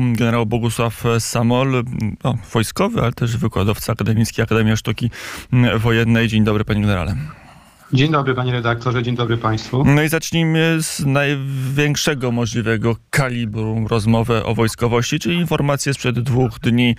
generał 0.00 0.46
Bogusław 0.46 1.04
Samol, 1.18 1.84
no, 2.24 2.38
wojskowy, 2.52 3.02
ale 3.02 3.12
też 3.12 3.36
wykładowca 3.36 3.92
akademicki 3.92 4.42
Akademii 4.42 4.76
Sztuki 4.76 5.10
Wojennej. 5.76 6.28
Dzień 6.28 6.44
dobry, 6.44 6.64
panie 6.64 6.80
generale. 6.80 7.16
Dzień 7.92 8.12
dobry 8.12 8.34
panie 8.34 8.52
redaktorze, 8.52 9.02
dzień 9.02 9.16
dobry 9.16 9.36
państwu. 9.36 9.84
No 9.84 10.02
i 10.02 10.08
zacznijmy 10.08 10.76
z 10.82 11.06
największego 11.06 12.32
możliwego 12.32 12.96
kalibru 13.10 13.88
rozmowę 13.88 14.44
o 14.44 14.54
wojskowości, 14.54 15.18
czyli 15.18 15.36
informację 15.36 15.94
sprzed 15.94 16.20
dwóch 16.20 16.58
dni, 16.60 16.96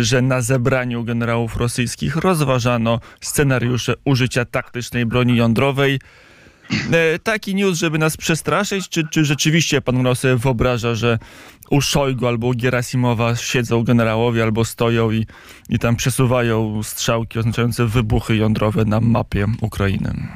że 0.00 0.22
na 0.22 0.40
zebraniu 0.40 1.04
generałów 1.04 1.56
rosyjskich 1.56 2.16
rozważano 2.16 3.00
scenariusze 3.20 3.94
użycia 4.04 4.44
taktycznej 4.44 5.06
broni 5.06 5.36
jądrowej. 5.36 5.98
E, 6.92 7.18
taki 7.18 7.54
news, 7.54 7.78
żeby 7.78 7.98
nas 7.98 8.16
przestraszyć, 8.16 8.88
czy, 8.88 9.08
czy 9.08 9.24
rzeczywiście 9.24 9.80
pan 9.80 10.14
sobie 10.14 10.36
wyobraża, 10.36 10.94
że 10.94 11.18
u 11.70 11.80
Szojgu 11.80 12.26
albo 12.26 12.46
u 12.46 12.54
Gierasimowa 12.54 13.36
siedzą 13.36 13.84
generałowie 13.84 14.42
albo 14.42 14.64
stoją 14.64 15.10
i, 15.10 15.26
i 15.68 15.78
tam 15.78 15.96
przesuwają 15.96 16.82
strzałki 16.82 17.38
oznaczające 17.38 17.86
wybuchy 17.86 18.36
jądrowe 18.36 18.84
na 18.84 19.00
mapie 19.00 19.46
Ukrainy? 19.60 20.28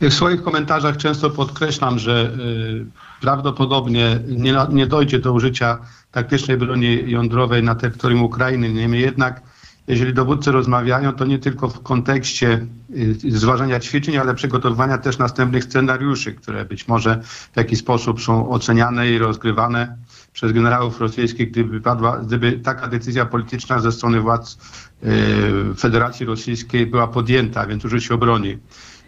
W 0.00 0.14
swoich 0.14 0.42
komentarzach 0.42 0.96
często 0.96 1.30
podkreślam, 1.30 1.98
że 1.98 2.32
y, 2.40 2.86
prawdopodobnie 3.20 4.20
nie, 4.28 4.54
nie 4.70 4.86
dojdzie 4.86 5.18
do 5.18 5.32
użycia 5.32 5.78
taktycznej 6.12 6.56
broni 6.56 7.10
jądrowej 7.10 7.62
na 7.62 7.74
terytorium 7.74 8.22
Ukrainy. 8.22 8.72
Niemniej 8.72 9.02
jednak 9.02 9.42
jeżeli 9.90 10.14
dowódcy 10.14 10.52
rozmawiają, 10.52 11.12
to 11.12 11.24
nie 11.24 11.38
tylko 11.38 11.68
w 11.68 11.82
kontekście 11.82 12.66
y, 12.90 13.16
zważania 13.30 13.80
ćwiczeń, 13.80 14.16
ale 14.16 14.34
przygotowywania 14.34 14.98
też 14.98 15.18
następnych 15.18 15.64
scenariuszy, 15.64 16.32
które 16.32 16.64
być 16.64 16.88
może 16.88 17.20
w 17.52 17.56
jakiś 17.56 17.78
sposób 17.78 18.20
są 18.20 18.50
oceniane 18.50 19.10
i 19.10 19.18
rozgrywane 19.18 19.96
przez 20.32 20.52
generałów 20.52 21.00
rosyjskich, 21.00 21.50
gdyby, 21.50 21.80
padła, 21.80 22.18
gdyby 22.18 22.52
taka 22.52 22.88
decyzja 22.88 23.26
polityczna 23.26 23.80
ze 23.80 23.92
strony 23.92 24.20
władz 24.20 24.58
y, 25.02 25.74
Federacji 25.74 26.26
Rosyjskiej 26.26 26.86
była 26.86 27.08
podjęta, 27.08 27.66
więc 27.66 27.84
użycie 27.84 28.18
broni. 28.18 28.58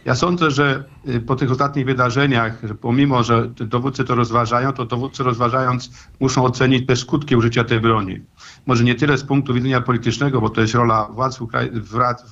Ja 0.04 0.14
sądzę, 0.14 0.50
że 0.50 0.84
y, 1.08 1.20
po 1.20 1.36
tych 1.36 1.50
ostatnich 1.50 1.86
wydarzeniach, 1.86 2.58
pomimo, 2.80 3.22
że 3.22 3.48
dowódcy 3.48 4.04
to 4.04 4.14
rozważają, 4.14 4.72
to 4.72 4.84
dowódcy 4.84 5.22
rozważając 5.22 5.90
muszą 6.20 6.44
ocenić 6.44 6.86
te 6.86 6.96
skutki 6.96 7.36
użycia 7.36 7.64
tej 7.64 7.80
broni. 7.80 8.20
Może 8.66 8.84
nie 8.84 8.94
tyle 8.94 9.18
z 9.18 9.24
punktu 9.24 9.54
widzenia 9.54 9.80
politycznego, 9.80 10.40
bo 10.40 10.50
to 10.50 10.60
jest 10.60 10.74
rola 10.74 11.08
władz, 11.10 11.38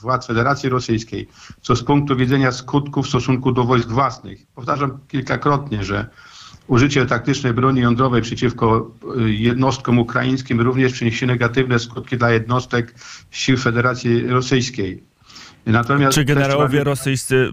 władz 0.03 0.27
Federacji 0.27 0.69
Rosyjskiej, 0.69 1.29
co 1.61 1.77
z 1.77 1.83
punktu 1.83 2.17
widzenia 2.17 2.53
skutków 2.53 3.07
w 3.07 3.09
stosunku 3.09 3.53
do 3.53 3.65
wojsk 3.65 3.89
własnych. 3.89 4.47
Powtarzam 4.55 4.99
kilkakrotnie, 5.09 5.85
że 5.85 6.11
użycie 6.71 7.07
taktycznej 7.07 7.53
broni 7.53 7.81
jądrowej 7.81 8.23
przeciwko 8.23 8.91
y, 9.19 9.31
jednostkom 9.31 9.99
ukraińskim 9.99 10.61
również 10.61 10.93
przyniesie 10.93 11.27
negatywne 11.27 11.79
skutki 11.79 12.17
dla 12.17 12.31
jednostek 12.31 12.95
sił 13.31 13.57
Federacji 13.57 14.27
Rosyjskiej. 14.27 15.11
Natomiast 15.67 16.15
Czy 16.15 16.25
generałowie 16.25 16.85
rosyjscy 16.85 17.51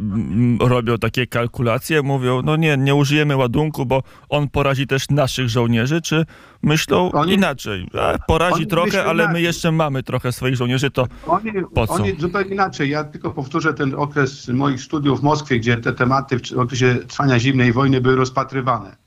robią 0.59 0.97
takie 0.97 1.27
kalkulacje? 1.27 2.01
Mówią, 2.01 2.41
no 2.41 2.55
nie, 2.55 2.77
nie 2.77 2.95
użyjemy 2.95 3.35
ładunku, 3.35 3.85
bo 3.85 4.03
on 4.29 4.49
porazi 4.49 4.87
też 4.87 5.09
naszych 5.09 5.49
żołnierzy, 5.49 6.01
czy 6.01 6.25
myślą 6.61 7.11
oni, 7.11 7.33
inaczej? 7.33 7.87
Porazi 8.27 8.67
trochę, 8.67 9.05
ale 9.05 9.23
inaczej. 9.23 9.33
my 9.33 9.41
jeszcze 9.41 9.71
mamy 9.71 10.03
trochę 10.03 10.31
swoich 10.31 10.55
żołnierzy, 10.55 10.91
to 10.91 11.07
oni, 11.27 11.51
po 11.73 11.87
co? 11.87 11.93
Oni 11.93 12.15
zupełnie 12.19 12.53
inaczej. 12.53 12.89
Ja 12.89 13.03
tylko 13.03 13.31
powtórzę 13.31 13.73
ten 13.73 13.95
okres 13.95 14.47
moich 14.47 14.81
studiów 14.81 15.19
w 15.19 15.23
Moskwie, 15.23 15.59
gdzie 15.59 15.77
te 15.77 15.93
tematy 15.93 16.39
w 16.39 16.59
okresie 16.59 16.95
trwania 17.07 17.39
zimnej 17.39 17.73
wojny 17.73 18.01
były 18.01 18.15
rozpatrywane. 18.15 19.06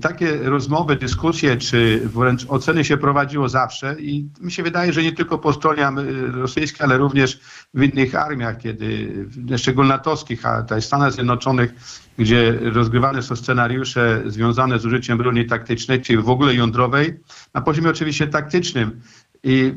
Takie 0.00 0.36
rozmowy, 0.36 0.96
dyskusje, 0.96 1.56
czy 1.56 2.00
wręcz 2.04 2.46
oceny 2.48 2.84
się 2.84 2.96
prowadziło 2.96 3.48
zawsze 3.48 3.96
i 4.00 4.28
mi 4.40 4.52
się 4.52 4.62
wydaje, 4.62 4.92
że 4.92 5.02
nie 5.02 5.12
tylko 5.12 5.38
po 5.38 5.52
stronie 5.52 5.88
rosyjskiej, 6.32 6.84
ale 6.84 6.98
również 6.98 7.40
w 7.74 7.82
innych 7.82 8.14
armiach, 8.14 8.58
kiedy, 8.58 9.14
szczególnie 9.56 9.88
natowskich, 9.88 10.46
a 10.46 10.62
tutaj 10.62 10.82
Stanach 10.82 11.12
Zjednoczonych, 11.12 11.74
gdzie 12.18 12.58
rozgrywane 12.62 13.22
są 13.22 13.36
scenariusze 13.36 14.22
związane 14.26 14.78
z 14.78 14.86
użyciem 14.86 15.18
broni 15.18 15.46
taktycznej, 15.46 16.02
czy 16.02 16.22
w 16.22 16.30
ogóle 16.30 16.54
jądrowej, 16.54 17.20
na 17.54 17.60
poziomie 17.60 17.90
oczywiście 17.90 18.26
taktycznym, 18.26 19.00
i 19.44 19.74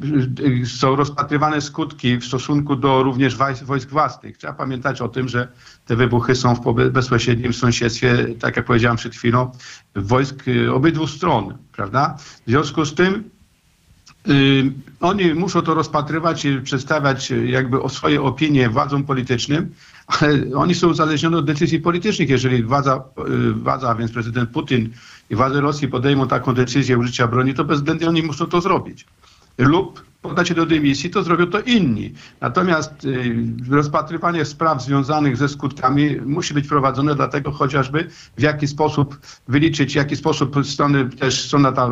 są 0.65 0.95
rozpatrywane 0.95 1.61
skutki 1.61 2.17
w 2.17 2.25
stosunku 2.25 2.75
do 2.75 3.03
również 3.03 3.35
wojsk 3.63 3.89
własnych. 3.89 4.37
Trzeba 4.37 4.53
pamiętać 4.53 5.01
o 5.01 5.09
tym, 5.09 5.29
że 5.29 5.47
te 5.85 5.95
wybuchy 5.95 6.35
są 6.35 6.55
w 6.55 6.89
bezpośrednim 6.89 7.53
sąsiedztwie, 7.53 8.27
tak 8.39 8.57
jak 8.57 8.65
powiedziałem 8.65 8.97
przed 8.97 9.15
chwilą, 9.15 9.51
wojsk 9.95 10.47
y, 10.47 10.73
obydwu 10.73 11.07
stron, 11.07 11.57
prawda? 11.71 12.17
W 12.17 12.49
związku 12.49 12.85
z 12.85 12.95
tym 12.95 13.23
yy, 14.27 14.71
oni 14.99 15.33
muszą 15.33 15.61
to 15.61 15.73
rozpatrywać 15.73 16.45
i 16.45 16.61
przedstawiać 16.61 17.31
y, 17.31 17.47
jakby 17.47 17.81
o 17.81 17.89
swoje 17.89 18.21
opinie 18.21 18.69
władzom 18.69 19.03
politycznym, 19.03 19.73
ale 20.07 20.33
oni 20.55 20.75
są 20.75 20.87
uzależnieni 20.87 21.35
od 21.35 21.45
decyzji 21.45 21.79
politycznych. 21.79 22.29
Jeżeli 22.29 22.63
władza, 22.63 23.03
władza, 23.55 23.89
a 23.89 23.95
więc 23.95 24.11
prezydent 24.11 24.49
Putin 24.49 24.89
i 25.29 25.35
władze 25.35 25.61
Rosji 25.61 25.87
podejmą 25.87 26.27
taką 26.27 26.53
decyzję 26.53 26.97
użycia 26.97 27.27
broni, 27.27 27.53
to 27.53 27.63
bezwzględnie 27.63 28.09
oni 28.09 28.23
muszą 28.23 28.45
to 28.45 28.61
zrobić 28.61 29.05
loop 29.57 29.99
lub 30.23 30.31
podacie 30.31 30.55
do 30.55 30.65
dymisji, 30.65 31.09
to 31.09 31.23
zrobią 31.23 31.47
to 31.47 31.61
inni. 31.61 32.13
Natomiast 32.41 33.05
y, 33.05 33.35
rozpatrywanie 33.69 34.45
spraw 34.45 34.83
związanych 34.83 35.37
ze 35.37 35.49
skutkami 35.49 36.15
musi 36.25 36.53
być 36.53 36.67
prowadzone 36.67 37.15
dlatego 37.15 37.51
chociażby 37.51 38.07
w 38.37 38.41
jaki 38.41 38.67
sposób 38.67 39.19
wyliczyć, 39.47 39.93
w 39.93 39.95
jaki 39.95 40.15
sposób 40.15 40.55
strony, 40.65 41.09
też 41.09 41.45
strona 41.45 41.71
ta, 41.71 41.89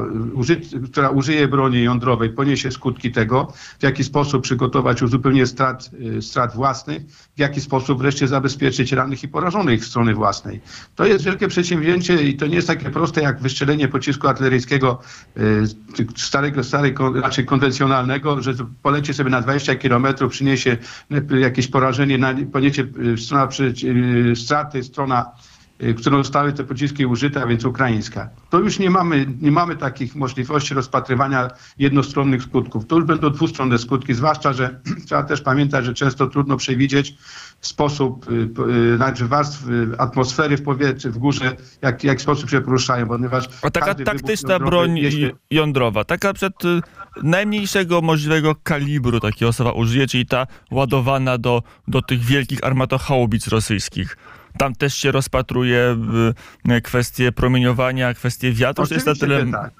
która 0.91 1.09
użyje 1.09 1.47
broni 1.47 1.83
jądrowej 1.83 2.29
poniesie 2.29 2.71
skutki 2.71 3.11
tego, 3.11 3.53
w 3.79 3.83
jaki 3.83 4.03
sposób 4.03 4.43
przygotować 4.43 5.01
uzupełnienie 5.01 5.47
strat, 5.47 5.89
y, 6.17 6.21
strat 6.21 6.55
własnych, 6.55 7.01
w 7.35 7.39
jaki 7.39 7.61
sposób 7.61 7.99
wreszcie 7.99 8.27
zabezpieczyć 8.27 8.91
rannych 8.91 9.23
i 9.23 9.27
porażonych 9.27 9.85
strony 9.85 10.13
własnej. 10.13 10.61
To 10.95 11.05
jest 11.05 11.25
wielkie 11.25 11.47
przedsięwzięcie 11.47 12.23
i 12.23 12.37
to 12.37 12.47
nie 12.47 12.55
jest 12.55 12.67
takie 12.67 12.89
proste 12.89 13.21
jak 13.21 13.41
wystrzelenie 13.41 13.87
pocisku 13.87 14.27
artyleryjskiego 14.27 14.99
y, 15.37 15.63
starego, 16.15 16.63
starego, 16.63 17.13
raczej 17.21 17.45
konwencjonalnego, 17.45 18.18
że 18.39 18.53
polecie 18.81 19.13
sobie 19.13 19.29
na 19.29 19.41
20 19.41 19.75
kilometrów, 19.75 20.31
przyniesie 20.31 20.77
jakieś 21.39 21.67
porażenie, 21.67 22.19
poniesie 22.51 22.87
y, 23.13 23.17
strona 23.17 23.47
przy, 23.47 23.73
y, 24.31 24.35
straty, 24.35 24.83
strona 24.83 25.31
którą 25.97 26.17
zostały 26.17 26.53
te 26.53 26.63
pociski 26.63 27.05
użyte, 27.05 27.43
a 27.43 27.47
więc 27.47 27.65
ukraińska. 27.65 28.29
To 28.49 28.59
już 28.59 28.79
nie 28.79 28.89
mamy, 28.89 29.25
nie 29.41 29.51
mamy 29.51 29.75
takich 29.75 30.15
możliwości 30.15 30.73
rozpatrywania 30.73 31.47
jednostronnych 31.77 32.43
skutków. 32.43 32.87
To 32.87 32.95
już 32.95 33.05
będą 33.05 33.29
dwustronne 33.29 33.77
skutki, 33.77 34.13
zwłaszcza, 34.13 34.53
że 34.53 34.79
trzeba 35.07 35.23
też 35.23 35.41
pamiętać, 35.41 35.85
że 35.85 35.93
często 35.93 36.27
trudno 36.27 36.57
przewidzieć 36.57 37.17
sposób, 37.61 38.25
znaczy 38.95 39.27
warstw 39.27 39.63
atmosfery 39.97 40.57
w 40.57 40.63
powietrzu, 40.63 41.11
w 41.11 41.17
górze, 41.17 41.55
jak, 41.81 42.03
jak 42.03 42.21
sposób 42.21 42.49
się 42.49 42.61
poruszają, 42.61 43.07
ponieważ... 43.07 43.49
A 43.61 43.69
taka 43.69 43.95
taktyczna 43.95 44.59
broń 44.59 44.99
jądrowa, 45.51 46.03
taka 46.03 46.33
przed 46.33 46.53
najmniejszego 47.23 48.01
możliwego 48.01 48.55
kalibru 48.63 49.19
takiego 49.19 49.49
osoba 49.49 49.71
użyje, 49.71 50.07
czyli 50.07 50.25
ta 50.25 50.47
ładowana 50.71 51.37
do, 51.37 51.63
do 51.87 52.01
tych 52.01 52.19
wielkich 52.19 52.63
armatochaubic 52.63 53.47
rosyjskich. 53.47 54.17
Tam 54.59 54.75
też 54.75 54.93
się 54.93 55.11
rozpatruje 55.11 55.97
y, 56.69 56.81
kwestie 56.81 57.31
promieniowania, 57.31 58.13
kwestie 58.13 58.51
wiatru. 58.51 58.83
Oczywiście, 58.83 59.09
jest 59.09 59.21
na 59.21 59.27
tyle... 59.27 59.51
tak. 59.51 59.73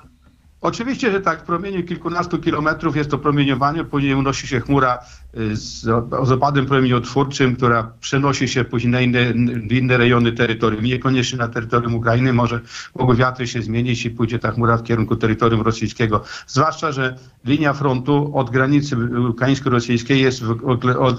Oczywiście, 0.62 1.12
że 1.12 1.22
tak, 1.22 1.42
w 1.42 1.44
promieniu 1.44 1.84
kilkunastu 1.84 2.40
kilometrów 2.40 2.96
jest 2.96 3.12
to 3.12 3.18
promieniowanie, 3.18 3.84
później 3.84 4.14
unosi 4.14 4.48
się 4.48 4.60
chmura 4.60 4.98
y, 4.98 5.00
z, 5.34 5.82
z 6.24 6.32
opadem 6.32 6.66
promieniotwórczym, 6.66 7.56
która 7.56 7.92
przenosi 8.00 8.48
się 8.48 8.64
później 8.64 8.92
na 8.92 9.02
inne, 9.02 9.34
inne 9.70 9.98
rejony 9.98 10.32
terytorium. 10.32 10.84
Niekoniecznie 10.84 11.40
na 11.40 11.48
terytorium 11.48 11.96
Ukrainy, 11.96 12.34
może 12.34 12.60
mogły 12.96 13.16
wiatry 13.16 13.48
się 13.48 13.62
zmienić 13.62 14.06
i 14.06 14.10
pójdzie 14.10 14.40
ta 14.40 14.52
chmura 14.52 14.78
w 14.78 14.84
kierunku 14.84 15.16
terytorium 15.16 15.62
rosyjskiego. 15.62 16.24
Zwłaszcza, 16.48 16.92
że 16.92 17.16
linia 17.46 17.74
frontu 17.74 18.38
od 18.38 18.50
granicy 18.50 18.96
ukraińsko-rosyjskiej 19.30 20.22
jest 20.22 20.44
w, 20.44 20.58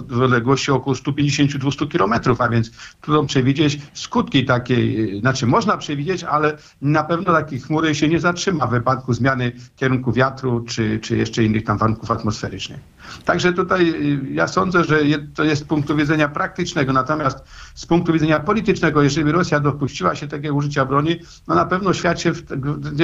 w 0.08 0.22
odległości 0.22 0.70
około 0.70 0.96
150-200 0.96 1.88
kilometrów, 1.88 2.40
a 2.40 2.48
więc 2.48 2.70
trudno 3.00 3.24
przewidzieć 3.24 3.80
skutki 3.94 4.44
takiej, 4.44 5.20
znaczy 5.20 5.46
można 5.46 5.76
przewidzieć, 5.76 6.24
ale 6.24 6.56
na 6.82 7.04
pewno 7.04 7.32
takiej 7.32 7.60
chmury 7.60 7.94
się 7.94 8.08
nie 8.08 8.20
zatrzyma 8.20 8.66
w 8.66 8.70
wypadku 8.70 9.14
zmian 9.14 9.30
zmiany 9.30 9.52
kierunku 9.76 10.12
wiatru, 10.12 10.60
czy, 10.60 10.98
czy 11.02 11.16
jeszcze 11.16 11.44
innych 11.44 11.64
tam 11.64 11.78
warunków 11.78 12.10
atmosferycznych. 12.10 12.80
Także 13.24 13.52
tutaj 13.52 13.88
y, 13.88 14.32
ja 14.32 14.48
sądzę, 14.48 14.84
że 14.84 14.98
to 15.34 15.44
jest 15.44 15.62
z 15.62 15.64
punktu 15.64 15.96
widzenia 15.96 16.28
praktycznego, 16.28 16.92
natomiast 16.92 17.38
z 17.74 17.86
punktu 17.86 18.12
widzenia 18.12 18.40
politycznego, 18.40 19.02
jeżeli 19.02 19.32
Rosja 19.32 19.60
dopuściła 19.60 20.14
się 20.14 20.28
takiego 20.28 20.54
użycia 20.54 20.84
broni, 20.84 21.16
no 21.48 21.54
na 21.54 21.64
pewno 21.64 21.92
świat 21.92 22.20
się 22.20 22.32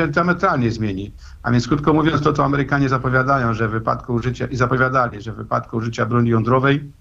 diametralnie 0.09 0.71
zmieni. 0.71 1.13
A 1.43 1.53
więc 1.53 1.69
krótko 1.69 1.93
mówiąc, 1.93 2.23
to 2.23 2.33
co 2.33 2.45
Amerykanie 2.45 2.89
zapowiadają, 2.89 3.55
że 3.55 3.69
w 3.69 3.71
wypadku 3.71 4.15
użycia, 4.15 4.47
i 4.47 4.57
zapowiadali, 4.57 5.23
że 5.23 5.33
w 5.33 5.37
wypadku 5.37 5.77
użycia 5.77 6.07
broni 6.07 6.31
jądrowej, 6.31 6.93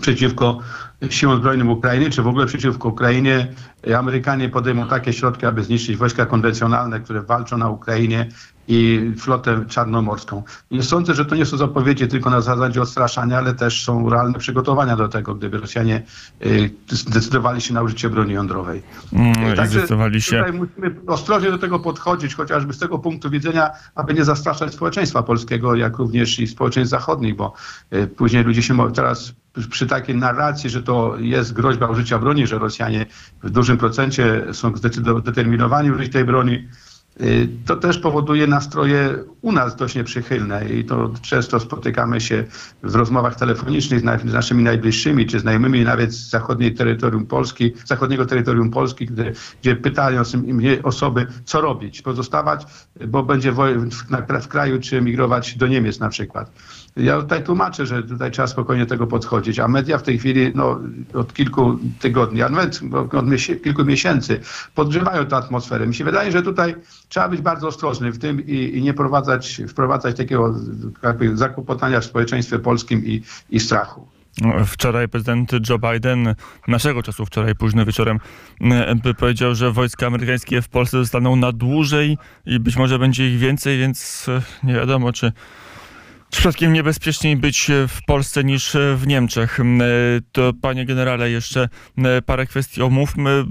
przeciwko 0.00 0.58
siłom 1.10 1.36
zbrojnym 1.36 1.70
Ukrainy, 1.70 2.10
czy 2.10 2.22
w 2.22 2.26
ogóle 2.26 2.46
przeciwko 2.46 2.88
Ukrainie. 2.88 3.52
Amerykanie 3.98 4.48
podejmą 4.48 4.88
takie 4.88 5.12
środki, 5.12 5.46
aby 5.46 5.64
zniszczyć 5.64 5.96
wojska 5.96 6.26
konwencjonalne, 6.26 7.00
które 7.00 7.22
walczą 7.22 7.58
na 7.58 7.68
Ukrainie 7.68 8.28
i 8.68 9.12
flotę 9.18 9.64
czarnomorską. 9.68 10.42
Nie 10.70 10.82
sądzę, 10.82 11.14
że 11.14 11.24
to 11.24 11.36
nie 11.36 11.46
są 11.46 11.56
zapowiedzi 11.56 12.08
tylko 12.08 12.30
na 12.30 12.40
zasadzie 12.40 12.82
odstraszania, 12.82 13.38
ale 13.38 13.54
też 13.54 13.84
są 13.84 14.10
realne 14.10 14.38
przygotowania 14.38 14.96
do 14.96 15.08
tego, 15.08 15.34
gdyby 15.34 15.58
Rosjanie 15.58 16.02
y, 16.46 16.70
zdecydowali 16.88 17.60
się 17.60 17.74
na 17.74 17.82
użycie 17.82 18.10
broni 18.10 18.32
jądrowej. 18.32 18.82
Mm, 19.12 19.56
Także 19.56 19.66
zdecydowali 19.78 20.22
się. 20.22 20.38
Tutaj 20.38 20.52
musimy 20.52 21.00
ostrożnie 21.06 21.50
do 21.50 21.58
tego 21.58 21.78
podchodzić, 21.78 22.34
chociażby 22.34 22.72
z 22.72 22.78
tego 22.78 22.98
punktu 22.98 23.30
widzenia, 23.30 23.70
aby 23.94 24.14
nie 24.14 24.24
zastraszać 24.24 24.74
społeczeństwa 24.74 25.22
polskiego, 25.22 25.74
jak 25.74 25.98
również 25.98 26.38
i 26.38 26.46
społeczeństw 26.46 26.90
zachodnich, 26.90 27.36
bo 27.36 27.52
y, 27.92 28.06
później 28.06 28.44
ludzie 28.44 28.62
się 28.62 28.92
teraz 28.92 29.34
przy 29.70 29.86
takiej 29.86 30.16
narracji, 30.16 30.70
że 30.70 30.82
to 30.82 31.16
jest 31.18 31.52
groźba 31.52 31.86
użycia 31.86 32.18
broni, 32.18 32.46
że 32.46 32.58
Rosjanie 32.58 33.06
w 33.42 33.50
dużym 33.50 33.76
procencie 33.76 34.44
są 34.52 34.72
zdeterminowani 34.76 35.90
użyć 35.90 36.12
tej 36.12 36.24
broni, 36.24 36.68
y, 37.20 37.48
to 37.66 37.76
też 37.76 37.98
powoduje 37.98 38.46
nastroje 38.46 39.14
u 39.40 39.52
nas 39.52 39.76
dość 39.76 39.94
nieprzychylne 39.94 40.68
i 40.68 40.84
to 40.84 41.10
często 41.22 41.60
spotykamy 41.60 42.20
się 42.20 42.44
w 42.82 42.94
rozmowach 42.94 43.36
telefonicznych 43.36 44.00
z 44.00 44.24
naszymi 44.24 44.62
najbliższymi 44.62 45.26
czy 45.26 45.40
znajomymi 45.40 45.84
nawet 45.84 46.12
z 46.12 46.30
zachodniej 46.30 46.74
terytorium 46.74 47.26
Polski, 47.26 47.72
zachodniego 47.84 48.26
terytorium 48.26 48.70
Polski, 48.70 49.06
gdzie, 49.06 49.32
gdzie 49.62 49.76
pytają 49.76 50.22
mnie 50.34 50.82
osoby, 50.82 51.26
co 51.44 51.60
robić, 51.60 52.02
pozostawać, 52.02 52.66
bo 53.08 53.22
będzie 53.22 53.52
w, 53.52 53.58
w 54.42 54.48
kraju, 54.48 54.80
czy 54.80 54.98
emigrować 54.98 55.56
do 55.56 55.66
Niemiec 55.66 56.00
na 56.00 56.08
przykład. 56.08 56.50
Ja 56.96 57.20
tutaj 57.20 57.44
tłumaczę, 57.44 57.86
że 57.86 58.02
tutaj 58.02 58.30
trzeba 58.30 58.48
spokojnie 58.48 58.86
tego 58.86 59.06
podchodzić, 59.06 59.58
a 59.58 59.68
media 59.68 59.98
w 59.98 60.02
tej 60.02 60.18
chwili 60.18 60.52
no, 60.54 60.80
od 61.14 61.34
kilku 61.34 61.78
tygodni, 61.98 62.42
a 62.42 62.48
nawet 62.48 62.80
od 63.12 63.62
kilku 63.62 63.84
miesięcy 63.84 64.40
podgrzewają 64.74 65.26
tę 65.26 65.36
atmosferę. 65.36 65.86
Mi 65.86 65.94
się 65.94 66.04
wydaje, 66.04 66.32
że 66.32 66.42
tutaj 66.42 66.74
trzeba 67.08 67.28
być 67.28 67.40
bardzo 67.40 67.68
ostrożny 67.68 68.12
w 68.12 68.18
tym 68.18 68.46
i, 68.46 68.78
i 68.78 68.82
nie 68.82 68.94
prowadzać, 68.94 69.62
wprowadzać 69.68 70.16
takiego 70.16 70.54
jakby 71.02 71.36
zakłopotania 71.36 72.00
w 72.00 72.04
społeczeństwie 72.04 72.58
polskim 72.58 73.04
i, 73.04 73.22
i 73.50 73.60
strachu. 73.60 74.08
Wczoraj 74.66 75.08
prezydent 75.08 75.52
Joe 75.68 75.78
Biden, 75.78 76.34
naszego 76.68 77.02
czasu 77.02 77.26
wczoraj 77.26 77.54
późno 77.54 77.84
wieczorem, 77.84 78.18
powiedział, 79.18 79.54
że 79.54 79.72
wojska 79.72 80.06
amerykańskie 80.06 80.62
w 80.62 80.68
Polsce 80.68 80.98
zostaną 80.98 81.36
na 81.36 81.52
dłużej 81.52 82.18
i 82.46 82.60
być 82.60 82.76
może 82.76 82.98
będzie 82.98 83.30
ich 83.30 83.38
więcej, 83.38 83.78
więc 83.78 84.26
nie 84.62 84.74
wiadomo, 84.74 85.12
czy 85.12 85.32
Przypadkiem 86.34 86.72
niebezpieczniej 86.72 87.36
być 87.36 87.70
w 87.88 88.04
Polsce 88.06 88.44
niż 88.44 88.76
w 88.96 89.06
Niemczech. 89.06 89.60
E, 89.60 89.64
to 90.32 90.52
panie 90.62 90.86
generale, 90.86 91.30
jeszcze 91.30 91.68
e, 91.98 92.22
parę 92.22 92.46
kwestii 92.46 92.82
omówmy. 92.82 93.44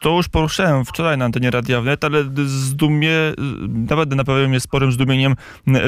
To 0.00 0.16
już 0.16 0.28
poruszałem 0.28 0.84
wczoraj 0.84 1.18
na 1.18 1.24
antenie 1.24 1.50
Radia 1.50 1.80
Wnet, 1.80 2.04
ale 2.04 2.24
zdumie, 2.46 3.10
naprawdę 3.68 4.16
napawają 4.16 4.48
mnie 4.48 4.60
sporym 4.60 4.92
zdumieniem 4.92 5.34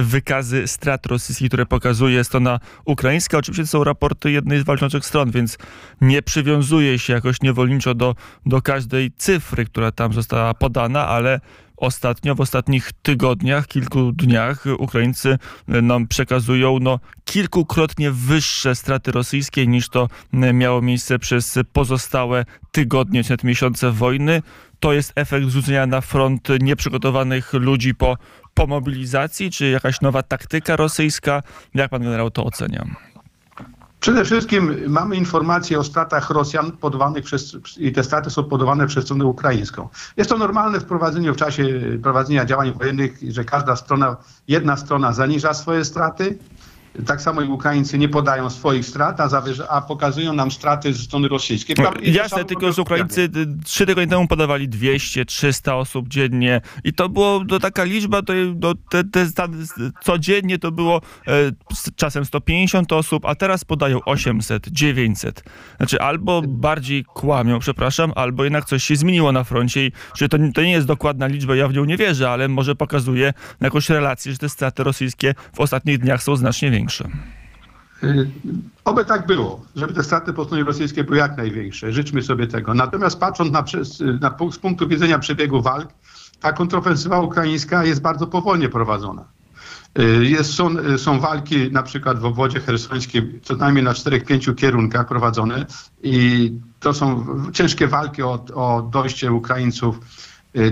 wykazy 0.02 0.66
strat 0.66 1.06
rosyjskich, 1.06 1.48
które 1.48 1.66
pokazuje 1.66 2.24
strona 2.24 2.60
ukraińska. 2.84 3.38
Oczywiście 3.38 3.66
są 3.66 3.84
raporty 3.84 4.30
jednej 4.30 4.60
z 4.60 4.62
walczących 4.62 5.06
stron, 5.06 5.30
więc 5.30 5.58
nie 6.00 6.22
przywiązuje 6.22 6.98
się 6.98 7.12
jakoś 7.12 7.42
niewolniczo 7.42 7.94
do, 7.94 8.14
do 8.46 8.62
każdej 8.62 9.12
cyfry, 9.16 9.64
która 9.64 9.92
tam 9.92 10.12
została 10.12 10.54
podana, 10.54 11.08
ale 11.08 11.40
ostatnio, 11.82 12.34
w 12.34 12.40
ostatnich 12.40 12.90
tygodniach, 13.02 13.66
kilku 13.66 14.12
dniach 14.12 14.64
Ukraińcy 14.78 15.38
e, 15.68 15.82
nam 15.82 16.08
przekazują 16.08 16.78
no, 16.80 16.98
kilkukrotnie 17.24 18.10
wyższe 18.10 18.74
straty 18.74 19.12
rosyjskie 19.12 19.66
niż 19.66 19.88
to 19.88 20.08
e, 20.32 20.52
miało 20.52 20.82
miejsce 20.82 21.18
przez 21.18 21.58
pozostałe 21.72 22.44
tygodnie, 22.72 23.24
czy 23.24 23.30
nawet 23.30 23.44
miesiące 23.44 23.90
wojny. 23.90 24.42
To 24.80 24.92
jest 24.92 25.12
efekt 25.16 25.48
rzucenia 25.48 25.86
na 25.86 26.00
front 26.00 26.48
nieprzygotowanych 26.60 27.52
ludzi 27.52 27.94
po, 27.94 28.16
po 28.54 28.66
mobilizacji, 28.66 29.50
czy 29.50 29.70
jakaś 29.70 30.00
nowa 30.00 30.22
taktyka 30.22 30.76
rosyjska? 30.76 31.42
Jak 31.74 31.90
pan 31.90 32.02
generał 32.02 32.30
to 32.30 32.44
ocenia? 32.44 33.11
Przede 34.02 34.24
wszystkim 34.24 34.76
mamy 34.88 35.16
informacje 35.16 35.78
o 35.78 35.84
stratach 35.84 36.30
Rosjan 36.30 36.72
podawanych 36.72 37.24
przez, 37.24 37.56
i 37.78 37.92
te 37.92 38.04
straty 38.04 38.30
są 38.30 38.44
podawane 38.44 38.86
przez 38.86 39.04
stronę 39.04 39.24
ukraińską. 39.24 39.88
Jest 40.16 40.30
to 40.30 40.38
normalne 40.38 40.80
w 40.80 40.84
prowadzeniu, 40.84 41.34
w 41.34 41.36
czasie 41.36 41.64
prowadzenia 42.02 42.44
działań 42.44 42.72
wojennych, 42.72 43.18
że 43.28 43.44
każda 43.44 43.76
strona, 43.76 44.16
jedna 44.48 44.76
strona 44.76 45.12
zaniża 45.12 45.54
swoje 45.54 45.84
straty, 45.84 46.38
tak 47.06 47.22
samo 47.22 47.42
i 47.42 47.48
Ukraińcy 47.48 47.98
nie 47.98 48.08
podają 48.08 48.50
swoich 48.50 48.86
strat, 48.86 49.20
a, 49.20 49.42
a 49.68 49.80
pokazują 49.80 50.32
nam 50.32 50.50
straty 50.50 50.94
ze 50.94 51.02
strony 51.02 51.28
rosyjskiej. 51.28 51.76
No, 51.78 51.92
jasne, 52.02 52.44
tylko 52.44 52.72
że 52.72 52.82
Ukraińcy 52.82 53.28
trzy 53.64 53.86
tygodnie 53.86 54.10
temu 54.10 54.28
podawali 54.28 54.68
200, 54.68 55.24
300 55.24 55.76
osób 55.76 56.08
dziennie 56.08 56.60
i 56.84 56.92
to 56.92 57.08
było 57.08 57.44
to 57.44 57.60
taka 57.60 57.84
liczba, 57.84 58.22
to, 58.22 58.32
to 58.60 58.74
te, 58.90 59.04
te, 59.04 59.26
codziennie 60.02 60.58
to 60.58 60.72
było 60.72 61.00
e, 61.26 61.32
czasem 61.96 62.24
150 62.24 62.92
osób, 62.92 63.26
a 63.26 63.34
teraz 63.34 63.64
podają 63.64 64.00
800, 64.04 64.68
900. 64.68 65.44
Znaczy 65.76 66.00
albo 66.00 66.42
bardziej 66.42 67.04
kłamią, 67.04 67.58
przepraszam, 67.58 68.12
albo 68.14 68.44
jednak 68.44 68.64
coś 68.64 68.84
się 68.84 68.96
zmieniło 68.96 69.32
na 69.32 69.44
froncie 69.44 69.86
i 69.86 69.92
że 70.16 70.28
to, 70.28 70.38
to 70.54 70.62
nie 70.62 70.72
jest 70.72 70.86
dokładna 70.86 71.26
liczba, 71.26 71.56
ja 71.56 71.68
w 71.68 71.74
nią 71.74 71.84
nie 71.84 71.96
wierzę, 71.96 72.30
ale 72.30 72.48
może 72.48 72.74
pokazuje 72.74 73.32
jakąś 73.60 73.90
relację, 73.90 74.32
że 74.32 74.38
te 74.38 74.48
straty 74.48 74.84
rosyjskie 74.84 75.34
w 75.54 75.60
ostatnich 75.60 75.98
dniach 75.98 76.22
są 76.22 76.36
znacznie 76.36 76.70
większe 76.70 76.81
większe. 76.82 77.08
Y, 78.04 78.30
oby 78.84 79.04
tak 79.04 79.26
było, 79.26 79.60
żeby 79.76 79.92
te 79.94 80.02
straty 80.02 80.32
po 80.32 80.44
stronie 80.44 80.64
rosyjskiej 80.64 81.04
były 81.04 81.18
jak 81.18 81.36
największe. 81.36 81.92
Życzmy 81.92 82.22
sobie 82.22 82.46
tego. 82.46 82.74
Natomiast 82.74 83.20
patrząc 83.20 83.52
na, 83.52 83.64
na, 84.20 84.50
z 84.52 84.58
punktu 84.58 84.88
widzenia 84.88 85.18
przebiegu 85.18 85.62
walk, 85.62 85.88
ta 86.40 86.52
kontrofensywa 86.52 87.20
ukraińska 87.20 87.84
jest 87.84 88.02
bardzo 88.02 88.26
powolnie 88.26 88.68
prowadzona. 88.68 89.24
Y, 89.98 90.26
jest, 90.26 90.54
są, 90.54 90.78
y, 90.78 90.98
są 90.98 91.20
walki 91.20 91.72
na 91.72 91.82
przykład 91.82 92.18
w 92.18 92.24
obwodzie 92.24 92.60
hersońskim 92.60 93.40
co 93.42 93.56
najmniej 93.56 93.84
na 93.84 93.94
czterech, 93.94 94.24
pięciu 94.24 94.54
kierunkach 94.54 95.08
prowadzone 95.08 95.66
i 96.02 96.52
to 96.80 96.94
są 96.94 97.26
ciężkie 97.52 97.88
walki 97.88 98.22
o, 98.22 98.44
o 98.54 98.82
dojście 98.82 99.32
Ukraińców 99.32 100.00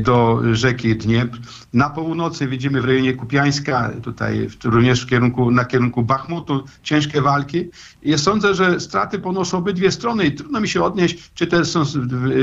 do 0.01 0.41
rzeki 0.53 0.97
Dniepr. 0.97 1.39
Na 1.73 1.91
północy 1.91 2.47
widzimy 2.47 2.83
w 2.83 2.85
rejonie 2.85 3.15
Kupiańska, 3.15 3.91
tutaj 4.03 4.49
również 4.65 5.03
w 5.03 5.07
kierunku, 5.07 5.51
na 5.51 5.65
kierunku 5.65 6.03
Bachmutu, 6.03 6.65
ciężkie 6.83 7.23
walki. 7.23 7.71
I 8.03 8.19
sądzę, 8.19 8.55
że 8.55 8.81
straty 8.81 9.19
ponoszą 9.19 9.59
obydwie 9.59 9.93
strony 9.93 10.27
i 10.27 10.33
trudno 10.33 10.61
mi 10.61 10.69
się 10.69 10.83
odnieść, 10.83 11.31
czy 11.35 11.47
te 11.47 11.65
są 11.65 11.83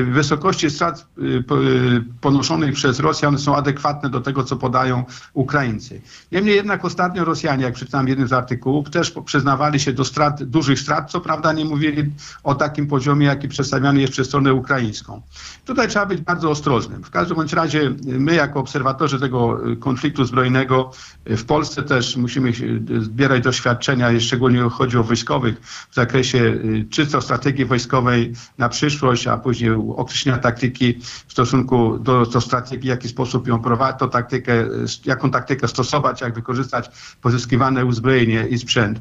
wysokości 0.03 0.69
strat 0.69 1.07
y, 1.17 1.21
y, 1.21 1.43
ponoszonych 2.21 2.73
przez 2.73 2.99
Rosjan 2.99 3.37
są 3.37 3.55
adekwatne 3.55 4.09
do 4.09 4.21
tego, 4.21 4.43
co 4.43 4.55
podają 4.55 5.03
Ukraińcy. 5.33 6.01
Niemniej 6.31 6.55
jednak 6.55 6.85
ostatnio 6.85 7.25
Rosjanie, 7.25 7.63
jak 7.63 7.73
przeczytałem 7.73 8.05
w 8.05 8.09
jednym 8.09 8.27
z 8.27 8.33
artykułów, 8.33 8.89
też 8.89 9.13
przyznawali 9.25 9.79
się 9.79 9.93
do 9.93 10.05
strat, 10.05 10.43
dużych 10.43 10.79
strat, 10.79 11.11
co 11.11 11.21
prawda 11.21 11.53
nie 11.53 11.65
mówili 11.65 12.11
o 12.43 12.55
takim 12.55 12.87
poziomie, 12.87 13.25
jaki 13.25 13.47
przedstawiany 13.47 14.01
jest 14.01 14.13
przez 14.13 14.27
stronę 14.27 14.53
ukraińską. 14.53 15.21
Tutaj 15.65 15.87
trzeba 15.87 16.05
być 16.05 16.21
bardzo 16.21 16.49
ostrożnym. 16.49 17.03
W 17.03 17.09
każdym 17.09 17.26
bądź 17.35 17.53
razie 17.53 17.93
my 18.05 18.35
jako 18.35 18.59
obserwatorzy 18.59 19.19
tego 19.19 19.59
konfliktu 19.79 20.25
zbrojnego 20.25 20.91
w 21.25 21.45
Polsce 21.45 21.83
też 21.83 22.17
musimy 22.17 22.51
zbierać 23.01 23.43
doświadczenia, 23.43 24.19
szczególnie 24.19 24.61
chodzi 24.61 24.97
o 24.97 25.03
wojskowych 25.03 25.61
w 25.91 25.95
zakresie 25.95 26.37
y, 26.37 26.85
czysto 26.89 27.21
strategii 27.21 27.65
wojskowej 27.65 28.33
na 28.57 28.69
przyszłość, 28.69 29.27
a 29.27 29.37
później 29.37 29.71
określenia 29.97 30.37
taktyki 30.37 30.99
w 31.27 31.31
stosunku 31.31 31.99
do, 31.99 32.25
do 32.25 32.41
strategii, 32.41 32.79
w 32.79 32.89
jaki 32.89 33.07
sposób 33.07 33.47
ją 33.47 33.59
prowadzić, 33.59 34.11
taktykę, 34.11 34.65
jaką 35.05 35.31
taktykę 35.31 35.67
stosować, 35.67 36.21
jak 36.21 36.33
wykorzystać 36.33 36.89
pozyskiwane 37.21 37.85
uzbrojenie 37.85 38.47
i 38.47 38.57
sprzęt. 38.57 38.99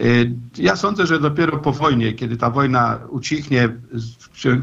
Y, 0.00 0.32
ja 0.58 0.76
sądzę, 0.76 1.06
że 1.06 1.20
dopiero 1.20 1.58
po 1.58 1.72
wojnie, 1.72 2.12
kiedy 2.12 2.36
ta 2.36 2.50
wojna 2.50 2.98
ucichnie 3.08 3.68
przy, 4.32 4.56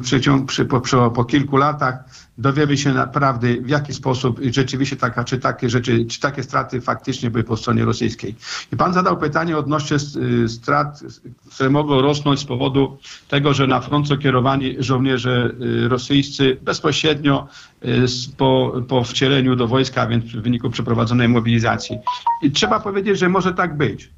przy, 0.47 0.65
po, 0.65 0.81
przy, 0.81 0.97
po, 1.15 1.25
kilku 1.25 1.57
latach, 1.57 2.03
dowiemy 2.37 2.77
się 2.77 2.93
naprawdę 2.93 3.47
w 3.61 3.69
jaki 3.69 3.93
sposób 3.93 4.39
rzeczywiście 4.51 4.95
taka, 4.95 5.23
czy 5.23 5.39
takie 5.39 5.69
rzeczy, 5.69 6.05
czy 6.05 6.19
takie 6.19 6.43
straty 6.43 6.81
faktycznie 6.81 7.31
były 7.31 7.43
po 7.43 7.57
stronie 7.57 7.85
rosyjskiej. 7.85 8.35
I 8.73 8.77
pan 8.77 8.93
zadał 8.93 9.17
pytanie 9.17 9.57
odnośnie 9.57 9.97
y, 10.43 10.49
strat, 10.49 11.03
które 11.55 11.69
mogą 11.69 12.01
rosnąć 12.01 12.39
z 12.39 12.45
powodu 12.45 12.97
tego, 13.27 13.53
że 13.53 13.67
na 13.67 13.81
front 13.81 14.07
są 14.07 14.17
kierowani 14.17 14.75
żołnierze 14.79 15.51
y, 15.61 15.87
rosyjscy 15.87 16.57
bezpośrednio 16.61 17.47
po, 18.37 18.73
po 18.87 19.03
wcieleniu 19.03 19.55
do 19.55 19.67
wojska, 19.67 20.01
a 20.01 20.07
więc 20.07 20.25
w 20.25 20.41
wyniku 20.41 20.69
przeprowadzonej 20.69 21.27
mobilizacji. 21.27 21.97
I 22.43 22.51
trzeba 22.51 22.79
powiedzieć, 22.79 23.19
że 23.19 23.29
może 23.29 23.53
tak 23.53 23.77
być. 23.77 24.11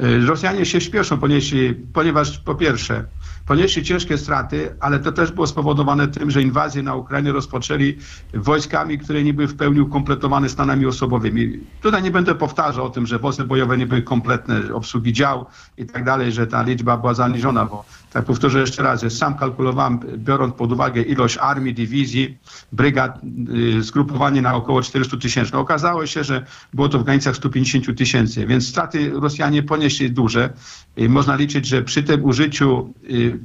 Y, 0.00 0.26
Rosjanie 0.26 0.66
się 0.66 0.80
śpieszą, 0.80 1.18
ponieważ, 1.18 1.54
ponieważ 1.92 2.38
po 2.38 2.54
pierwsze 2.54 3.04
ponieśli 3.46 3.82
ciężkie 3.82 4.18
straty, 4.18 4.76
ale 4.80 4.98
to 4.98 5.12
też 5.12 5.32
było 5.32 5.46
spowodowane 5.46 6.08
tym, 6.08 6.30
że 6.30 6.42
inwazję 6.42 6.82
na 6.82 6.94
Ukrainę 6.94 7.32
rozpoczęli 7.32 7.98
wojskami, 8.34 8.98
które 8.98 9.22
nie 9.22 9.34
były 9.34 9.48
w 9.48 9.56
pełni 9.56 9.80
ukompletowane 9.80 10.48
stanami 10.48 10.86
osobowymi. 10.86 11.60
Tutaj 11.80 12.02
nie 12.02 12.10
będę 12.10 12.34
powtarzał 12.34 12.84
o 12.84 12.90
tym, 12.90 13.06
że 13.06 13.18
wozy 13.18 13.44
bojowe 13.44 13.78
nie 13.78 13.86
były 13.86 14.02
kompletne, 14.02 14.74
obsługi 14.74 15.12
dział 15.12 15.46
i 15.76 15.86
tak 15.86 16.04
dalej, 16.04 16.32
że 16.32 16.46
ta 16.46 16.62
liczba 16.62 16.96
była 16.96 17.14
zaniżona, 17.14 17.64
bo 17.64 17.84
powtórzę 18.22 18.60
jeszcze 18.60 18.82
raz, 18.82 19.02
że 19.02 19.10
sam 19.10 19.34
kalkulowałem, 19.38 20.00
biorąc 20.16 20.54
pod 20.54 20.72
uwagę 20.72 21.02
ilość 21.02 21.38
armii, 21.40 21.74
dywizji, 21.74 22.38
brygad, 22.72 23.20
y, 23.78 23.82
zgrupowanie 23.82 24.42
na 24.42 24.54
około 24.54 24.82
400 24.82 25.16
tysięcy. 25.16 25.56
Okazało 25.56 26.06
się, 26.06 26.24
że 26.24 26.46
było 26.74 26.88
to 26.88 26.98
w 26.98 27.04
granicach 27.04 27.36
150 27.36 27.94
tysięcy, 27.98 28.46
więc 28.46 28.68
straty 28.68 29.10
Rosjanie 29.10 29.62
ponieśli 29.62 30.10
duże. 30.10 30.50
Y, 30.98 31.08
Można 31.08 31.36
liczyć, 31.36 31.66
że 31.66 31.82
przy 31.82 32.02
tym 32.02 32.24
użyciu, 32.24 32.94
y, 33.10 33.38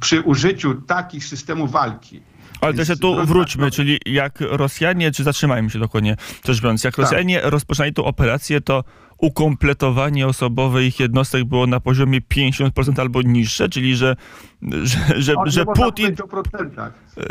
przy 0.00 0.20
użyciu 0.20 0.74
takich 0.74 1.24
systemów 1.24 1.70
walki, 1.72 2.20
Ale 2.60 2.74
też 2.74 2.88
tu 3.00 3.26
wróćmy, 3.26 3.62
tak, 3.62 3.70
no- 3.72 3.76
czyli 3.76 3.98
jak 4.06 4.38
Rosjanie, 4.40 5.10
czy 5.12 5.24
zatrzymajmy 5.24 5.70
się 5.70 5.78
dokładnie 5.78 6.16
rzecz 6.46 6.60
biorąc, 6.60 6.84
jak 6.84 6.96
Tak. 6.96 7.02
Rosjanie 7.02 7.40
rozpoczynali 7.44 7.92
tą 7.92 8.04
operację, 8.04 8.60
to 8.60 8.84
ukompletowanie 9.18 10.26
osobowe 10.26 10.84
ich 10.86 11.00
jednostek 11.00 11.44
było 11.44 11.66
na 11.66 11.80
poziomie 11.80 12.20
50% 12.20 13.00
albo 13.00 13.22
niższe, 13.22 13.68
czyli 13.68 13.96
że, 13.96 14.16
że, 14.62 15.22
że, 15.22 15.34
O, 15.36 15.46
że 15.46 15.64
Putin... 15.64 16.16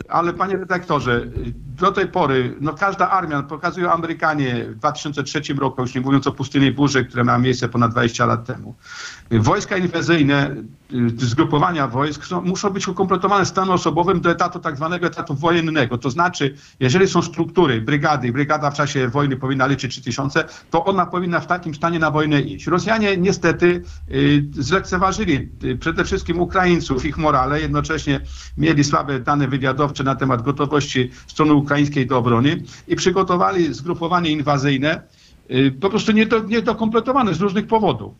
Ale 0.10 0.34
panie 0.34 0.58
redaktorze, 0.58 1.26
do 1.56 1.92
tej 1.92 2.08
pory, 2.08 2.56
no 2.62 2.74
każda 2.74 3.10
armia, 3.10 3.44
pokazują 3.44 3.92
Amerykanie 3.92 4.66
w 4.66 4.76
2003 4.76 5.42
roku, 5.54 5.82
już 5.82 5.96
nie 5.96 6.02
mówiąc 6.02 6.28
o 6.28 6.32
pustyni 6.32 6.72
burzy, 6.72 7.06
które 7.06 7.24
miała 7.24 7.40
miejsce 7.40 7.70
ponad 7.70 7.92
20 7.92 8.26
lat 8.26 8.46
temu. 8.46 8.76
Wojska 9.32 9.78
inwazyjne, 9.78 10.56
y, 10.94 11.26
zgrupowania 11.26 11.88
wojsk 11.88 12.26
są, 12.26 12.42
muszą 12.42 12.70
być 12.70 12.88
ukompletowane 12.88 13.46
stanem 13.46 13.72
osobowym 13.72 14.22
do 14.22 14.32
etatu 14.32 14.60
tak 14.60 14.76
zwanego 14.76 15.08
etatu 15.08 15.36
wojennego. 15.36 15.98
To 15.98 16.10
znaczy, 16.10 16.56
jeżeli 16.80 17.08
są 17.08 17.22
struktury, 17.22 17.82
brygady, 17.82 18.32
brygada 18.32 18.72
w 18.72 18.74
czasie 18.74 19.08
wojny 19.08 19.38
powinna 19.38 19.68
liczyć 19.68 19.92
3000, 19.92 20.44
to 20.70 20.86
ona 20.86 21.06
powinna 21.06 21.40
w 21.40 21.48
takim 21.48 21.76
stanie 21.76 22.00
na 22.00 22.12
wojnę 22.12 22.42
iść. 22.42 22.68
Rosjanie 22.68 23.18
niestety 23.18 23.84
y, 24.12 24.46
zlekceważyli 24.52 25.50
y, 25.64 25.78
przede 25.78 26.04
wszystkim 26.04 26.40
Ukraińców, 26.40 27.06
ich 27.06 27.17
morale, 27.18 27.62
jednocześnie 27.62 28.20
mieli 28.58 28.84
słabe 28.84 29.20
dane 29.20 29.48
wywiadowcze 29.48 30.04
na 30.04 30.16
temat 30.16 30.42
gotowości 30.42 31.12
strony 31.28 31.54
ukraińskiej 31.54 32.08
do 32.08 32.18
obrony 32.18 32.64
i 32.88 32.96
przygotowali 32.96 33.74
zgrupowanie 33.74 34.32
inwazyjne, 34.32 35.02
y, 35.52 35.72
po 35.82 35.90
prostu 35.90 36.12
niedo, 36.12 36.40
niedokompletowane 36.40 37.34
z 37.34 37.42
różnych 37.42 37.68
powodów. 37.68 38.14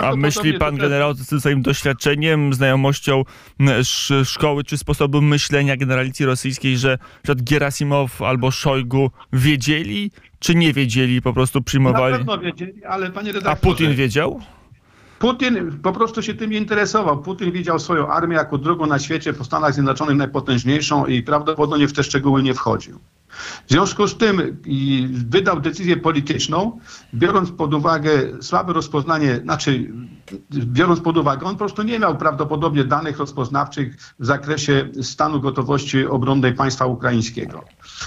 A 0.00 0.16
myśli 0.16 0.54
pan 0.54 0.76
generał 0.76 1.14
ze 1.14 1.40
swoim 1.40 1.62
doświadczeniem, 1.62 2.54
znajomością 2.54 3.22
szkoły 4.24 4.64
czy 4.64 4.78
sposobu 4.78 5.20
myślenia 5.20 5.76
generalicji 5.76 6.26
rosyjskiej, 6.26 6.78
że 6.78 6.98
przed 7.22 7.50
Gerasimow 7.50 8.22
albo 8.22 8.50
Szojgu 8.50 9.10
wiedzieli, 9.32 10.10
czy 10.38 10.54
nie 10.54 10.72
wiedzieli, 10.72 11.22
po 11.22 11.32
prostu 11.32 11.58
Na 11.58 11.62
przyjmowali? 11.64 12.16
pewno 12.16 12.38
wiedzieli, 12.38 12.84
ale 12.84 13.10
panie 13.10 13.30
A 13.30 13.32
redaktorze... 13.32 13.74
Putin 13.74 13.94
wiedział? 13.94 14.40
Putin 15.22 15.78
po 15.82 15.92
prostu 15.92 16.22
się 16.22 16.34
tym 16.34 16.50
nie 16.50 16.58
interesował. 16.58 17.22
Putin 17.22 17.52
widział 17.52 17.78
swoją 17.78 18.08
armię 18.08 18.36
jako 18.36 18.58
drugą 18.58 18.86
na 18.86 18.98
świecie, 18.98 19.32
po 19.32 19.44
Stanach 19.44 19.74
Zjednoczonych 19.74 20.16
najpotężniejszą 20.16 21.06
i 21.06 21.22
prawdopodobnie 21.22 21.88
w 21.88 21.92
te 21.92 22.04
szczegóły 22.04 22.42
nie 22.42 22.54
wchodził. 22.54 22.98
W 23.66 23.70
związku 23.70 24.08
z 24.08 24.16
tym 24.16 24.60
wydał 25.10 25.60
decyzję 25.60 25.96
polityczną, 25.96 26.80
biorąc 27.14 27.50
pod 27.50 27.74
uwagę 27.74 28.10
słabe 28.40 28.72
rozpoznanie, 28.72 29.36
znaczy 29.36 29.92
biorąc 30.50 31.00
pod 31.00 31.16
uwagę, 31.16 31.46
on 31.46 31.52
po 31.52 31.58
prostu 31.58 31.82
nie 31.82 31.98
miał 31.98 32.16
prawdopodobnie 32.16 32.84
danych 32.84 33.18
rozpoznawczych 33.18 33.96
w 34.18 34.26
zakresie 34.26 34.88
stanu 35.02 35.40
gotowości 35.40 36.06
obronnej 36.06 36.54
państwa 36.54 36.86
ukraińskiego. 36.86 37.64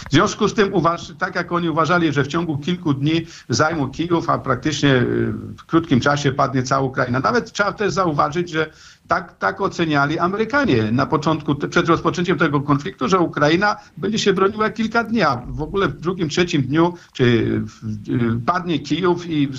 W 0.09 0.11
związku 0.11 0.47
z 0.47 0.53
tym, 0.53 0.71
tak 1.19 1.35
jak 1.35 1.51
oni 1.51 1.69
uważali, 1.69 2.13
że 2.13 2.23
w 2.23 2.27
ciągu 2.27 2.57
kilku 2.57 2.93
dni 2.93 3.25
zajmą 3.49 3.89
Kijów, 3.89 4.29
a 4.29 4.37
praktycznie 4.37 4.95
y, 4.95 5.33
w 5.57 5.65
krótkim 5.65 5.99
czasie 5.99 6.31
padnie 6.31 6.63
cała 6.63 6.81
Ukraina. 6.81 7.19
Nawet 7.19 7.51
trzeba 7.51 7.73
też 7.73 7.93
zauważyć, 7.93 8.49
że 8.49 8.71
tak, 9.07 9.37
tak 9.37 9.61
oceniali 9.61 10.19
Amerykanie 10.19 10.91
na 10.91 11.05
początku, 11.05 11.55
przed 11.55 11.87
rozpoczęciem 11.87 12.37
tego 12.37 12.61
konfliktu, 12.61 13.09
że 13.09 13.19
Ukraina 13.19 13.75
będzie 13.97 14.19
się 14.19 14.33
broniła 14.33 14.69
kilka 14.69 15.03
dni, 15.03 15.21
w 15.47 15.61
ogóle 15.61 15.87
w 15.87 15.99
drugim, 15.99 16.29
trzecim 16.29 16.61
dniu 16.61 16.93
czy 17.13 17.61
padnie 18.45 18.79
Kijów 18.79 19.29
i 19.29 19.49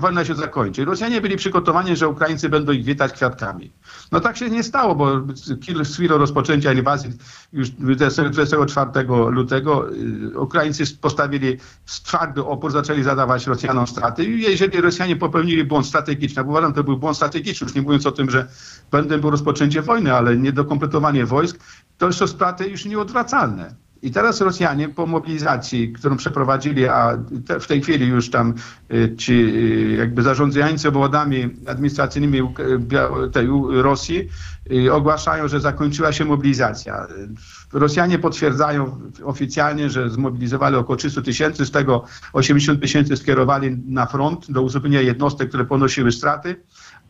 wojna 0.00 0.24
się 0.24 0.34
zakończy. 0.34 0.84
Rosjanie 0.84 1.20
byli 1.20 1.36
przygotowani, 1.36 1.96
że 1.96 2.08
Ukraińcy 2.08 2.48
będą 2.48 2.72
ich 2.72 2.84
witać 2.84 3.12
kwiatkami. 3.12 3.72
No 4.12 4.20
tak 4.20 4.36
się 4.36 4.50
nie 4.50 4.62
stało, 4.62 4.94
bo 4.94 5.34
z 5.82 5.94
chwilą 5.94 6.18
rozpoczęcia 6.18 6.72
inwazji 6.72 7.10
już 7.52 7.70
20 7.70 8.22
24 8.24 8.90
lutego 9.30 9.92
y, 9.92 10.40
Ukraińcy 10.40 10.96
postawili 10.96 11.56
twardy 11.86 12.44
opór, 12.44 12.72
zaczęli 12.72 13.02
zadawać 13.02 13.46
Rosjanom 13.46 13.86
straty. 13.86 14.24
I 14.24 14.42
jeżeli 14.42 14.80
Rosjanie 14.80 15.16
popełnili 15.16 15.64
błąd 15.64 15.86
strategiczny, 15.86 16.44
bo 16.44 16.50
uważam, 16.50 16.72
to 16.72 16.84
był 16.84 16.96
błąd 16.96 17.16
strategiczny, 17.16 17.64
już 17.64 17.74
nie 17.74 17.82
mówiąc 17.82 18.06
o 18.06 18.12
tym, 18.12 18.30
że 18.30 18.48
błędem 18.90 19.20
było 19.20 19.30
rozpoczęcie 19.30 19.82
wojny, 19.82 20.14
ale 20.14 20.36
niedokompletowanie 20.36 21.26
wojsk, 21.26 21.58
to 21.98 22.12
są 22.12 22.26
straty 22.26 22.68
już 22.68 22.84
nieodwracalne. 22.84 23.74
I 24.02 24.10
teraz 24.10 24.40
Rosjanie 24.40 24.88
po 24.88 25.06
mobilizacji, 25.06 25.92
którą 25.92 26.16
przeprowadzili, 26.16 26.88
a 26.88 27.18
te, 27.46 27.60
w 27.60 27.66
tej 27.66 27.82
chwili 27.82 28.06
już 28.06 28.30
tam 28.30 28.54
y, 28.92 29.14
ci 29.16 29.32
y, 29.32 29.96
jakby 29.98 30.22
zarządzający 30.22 30.88
obwodami 30.88 31.50
administracyjnymi 31.66 32.42
Bia- 32.78 33.30
tej 33.30 33.48
Rosji 33.82 34.28
y, 34.72 34.92
ogłaszają, 34.92 35.48
że 35.48 35.60
zakończyła 35.60 36.12
się 36.12 36.24
mobilizacja. 36.24 37.06
Y, 37.74 37.78
Rosjanie 37.78 38.18
potwierdzają 38.18 39.00
oficjalnie, 39.24 39.90
że 39.90 40.10
zmobilizowali 40.10 40.76
około 40.76 40.96
300 40.96 41.22
tysięcy, 41.22 41.66
z 41.66 41.70
tego 41.70 42.04
80 42.32 42.80
tysięcy 42.80 43.16
skierowali 43.16 43.76
na 43.86 44.06
front 44.06 44.50
do 44.50 44.62
uzupełnienia 44.62 45.02
jednostek, 45.02 45.48
które 45.48 45.64
ponosiły 45.64 46.12
straty 46.12 46.56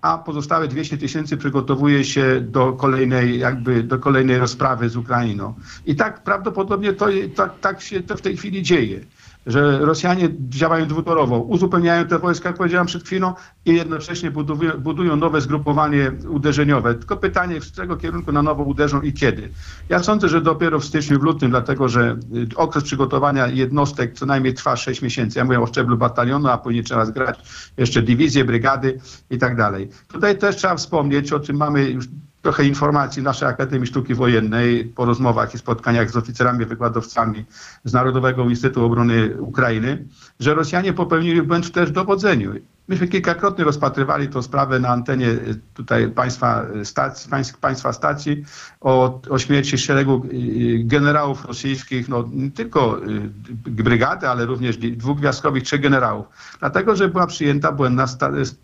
a 0.06 0.18
pozostałe 0.18 0.68
200 0.68 0.98
tysięcy 0.98 1.36
przygotowuje 1.36 2.04
się 2.04 2.40
do 2.40 2.72
kolejnej, 2.72 3.38
jakby 3.38 3.82
do 3.82 3.98
kolejnej 3.98 4.38
rozprawy 4.38 4.88
z 4.88 4.96
Ukrainą. 4.96 5.54
I 5.86 5.96
tak 5.96 6.22
prawdopodobnie 6.22 6.92
to, 6.92 7.06
tak, 7.34 7.60
tak 7.60 7.80
się 7.80 8.02
to 8.02 8.16
w 8.16 8.20
tej 8.20 8.36
chwili 8.36 8.62
dzieje, 8.62 9.00
że 9.46 9.78
Rosjanie 9.78 10.28
działają 10.48 10.86
dwutorowo, 10.86 11.38
uzupełniają 11.38 12.06
te 12.06 12.18
wojska, 12.18 12.48
jak 12.48 12.58
powiedziałem 12.58 12.86
przed 12.86 13.04
chwilą, 13.04 13.34
i 13.64 13.74
jednocześnie 13.74 14.30
budują, 14.30 14.72
budują 14.78 15.16
nowe 15.16 15.40
zgrupowanie 15.40 16.12
uderzeniowe. 16.28 16.94
Tylko 16.94 17.16
pytanie, 17.16 17.60
z 17.60 17.72
którego 17.72 17.96
kierunku 17.96 18.32
na 18.32 18.42
nowo 18.42 18.62
uderzą 18.62 19.00
i 19.00 19.12
kiedy. 19.12 19.50
Ja 19.88 20.02
sądzę, 20.02 20.28
że 20.28 20.40
dopiero 20.40 20.80
w 20.80 20.84
styczniu, 20.84 21.20
w 21.20 21.22
lutym, 21.22 21.50
dlatego 21.50 21.88
że 21.88 22.16
y, 22.52 22.56
okres 22.56 22.84
przygotowania 22.84 23.46
jednostek 23.46 24.14
co 24.14 24.26
najmniej 24.26 24.54
trwa 24.54 24.76
6 24.76 25.02
miesięcy. 25.02 25.38
Ja 25.38 25.44
mówię 25.44 25.60
o 25.60 25.66
szczeblu 25.66 25.96
batalionu, 25.96 26.48
a 26.48 26.58
później 26.58 26.84
trzeba 26.84 27.04
zgrać 27.04 27.38
jeszcze 27.76 28.02
dywizje, 28.02 28.44
brygady 28.44 29.00
i 29.30 29.38
tak 29.38 29.56
dalej. 29.56 29.88
Tutaj 30.08 30.38
też 30.38 30.56
trzeba 30.56 30.76
wspomnieć, 30.76 31.32
o 31.32 31.40
czym 31.40 31.56
mamy 31.56 31.90
już 31.90 32.06
trochę 32.46 32.64
informacji 32.64 33.22
naszej 33.22 33.48
Akademii 33.48 33.86
Sztuki 33.86 34.14
Wojennej 34.14 34.84
po 34.84 35.04
rozmowach 35.04 35.54
i 35.54 35.58
spotkaniach 35.58 36.10
z 36.10 36.16
oficerami, 36.16 36.64
wykładowcami 36.64 37.44
z 37.84 37.92
Narodowego 37.92 38.44
Instytutu 38.44 38.84
Obrony 38.84 39.36
Ukrainy, 39.40 40.04
że 40.40 40.54
Rosjanie 40.54 40.92
popełnili 40.92 41.42
błąd 41.42 41.72
też 41.72 41.88
w 41.88 41.92
dowodzeniu. 41.92 42.52
Myśmy 42.88 43.08
kilkakrotnie 43.08 43.64
rozpatrywali 43.64 44.28
tę 44.28 44.42
sprawę 44.42 44.80
na 44.80 44.88
antenie 44.88 45.28
y, 45.28 45.60
tutaj 45.74 46.08
państwa 46.08 46.66
stacji, 46.84 47.30
państw, 47.30 47.58
państwa 47.58 47.92
stacji 47.92 48.44
o, 48.80 49.20
o 49.30 49.38
śmierci 49.38 49.78
szeregu 49.78 50.22
y, 50.32 50.84
generałów 50.84 51.44
rosyjskich, 51.44 52.08
no 52.08 52.28
nie 52.32 52.50
tylko 52.50 52.98
y, 52.98 53.30
brygady, 53.70 54.28
ale 54.28 54.46
również 54.46 54.76
dwóch 54.76 55.18
gwiazdkowych, 55.18 55.62
trzech 55.62 55.80
generałów. 55.80 56.26
Dlatego, 56.60 56.96
że 56.96 57.08
była 57.08 57.26
przyjęta 57.26 57.72
błędna 57.72 58.06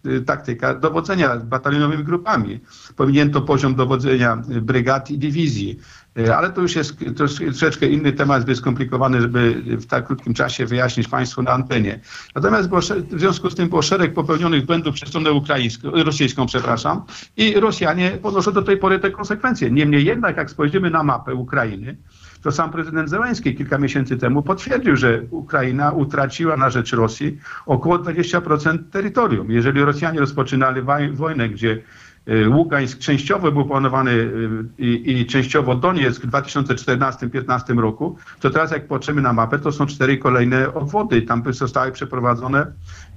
y, 0.06 0.20
taktyka 0.20 0.74
dowodzenia 0.74 1.36
batalionowymi 1.36 2.04
grupami. 2.04 2.60
Pominięto 2.96 3.40
poziom 3.40 3.74
dowodzenia 3.74 4.42
y, 4.50 4.60
brygad 4.60 5.10
i 5.10 5.18
dywizji. 5.18 5.78
Y, 6.18 6.34
Ale 6.34 6.50
to 6.50 6.60
już 6.60 6.76
jest 6.76 7.04
troszeczkę 7.16 7.86
inny 7.86 8.12
temat, 8.12 8.42
zbyt 8.42 8.58
skomplikowany, 8.58 9.20
żeby 9.20 9.62
w 9.64 9.86
tak 9.86 10.06
krótkim 10.06 10.34
czasie 10.34 10.66
wyjaśnić 10.66 11.08
Państwu 11.08 11.42
na 11.42 11.50
antenie. 11.50 12.00
Natomiast 12.34 12.68
było, 12.68 12.80
w 13.10 13.20
związku 13.20 13.50
z 13.50 13.54
tym 13.54 13.68
było 13.68 13.82
szereg 13.82 14.14
popełnionych 14.14 14.66
błędów 14.66 14.94
przez 14.94 15.08
stronę 15.08 15.32
ukraińską, 15.32 15.90
rosyjską, 15.90 16.46
przepraszam, 16.46 17.02
i 17.36 17.54
Rosjanie 17.54 18.10
ponoszą 18.10 18.52
do 18.52 18.62
tej 18.62 18.76
pory 18.76 18.98
te 18.98 19.10
konsekwencje. 19.10 19.70
Niemniej 19.70 20.04
jednak, 20.04 20.36
jak 20.36 20.50
spojrzymy 20.50 20.90
na 20.90 21.02
mapę 21.02 21.34
Ukrainy, 21.34 21.96
to 22.42 22.52
sam 22.52 22.70
prezydent 22.70 23.10
Zełański 23.10 23.54
kilka 23.54 23.78
miesięcy 23.78 24.16
temu 24.16 24.42
potwierdził, 24.42 24.96
że 24.96 25.22
Ukraina 25.30 25.90
utraciła 25.90 26.56
na 26.56 26.70
rzecz 26.70 26.92
Rosji 26.92 27.38
około 27.66 27.98
20% 27.98 28.78
terytorium. 28.90 29.50
Jeżeli 29.50 29.80
Rosjanie 29.80 30.20
rozpoczynali 30.20 30.82
wojnę, 31.12 31.48
gdzie 31.48 31.82
Ługańsk 32.26 32.98
częściowo 32.98 33.52
był 33.52 33.64
planowany 33.64 34.10
y, 34.10 34.64
i, 34.78 35.20
i 35.20 35.26
częściowo 35.26 35.74
Donieck 35.74 36.20
w 36.20 36.30
2014-2015 36.30 37.78
roku, 37.78 38.16
to 38.40 38.50
teraz 38.50 38.70
jak 38.70 38.88
patrzymy 38.88 39.22
na 39.22 39.32
mapę, 39.32 39.58
to 39.58 39.72
są 39.72 39.86
cztery 39.86 40.18
kolejne 40.18 40.74
obwody. 40.74 41.22
Tam 41.22 41.42
zostały 41.52 41.92
przeprowadzone 41.92 42.66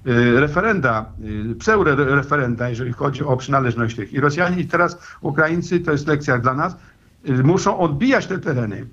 y, 0.07 0.39
referenda, 0.39 1.05
y, 1.51 1.55
pseudo-referenda, 1.55 2.69
jeżeli 2.69 2.93
chodzi 2.93 3.23
o 3.23 3.37
przynależność 3.37 3.95
tych. 3.95 4.13
I 4.13 4.19
Rosjanie 4.19 4.61
i 4.61 4.67
teraz 4.67 4.97
Ukraińcy, 5.21 5.79
to 5.79 5.91
jest 5.91 6.07
lekcja 6.07 6.37
dla 6.37 6.53
nas, 6.53 6.77
y, 7.29 7.43
muszą 7.43 7.79
odbijać 7.79 8.27
te 8.27 8.39
tereny. 8.39 8.85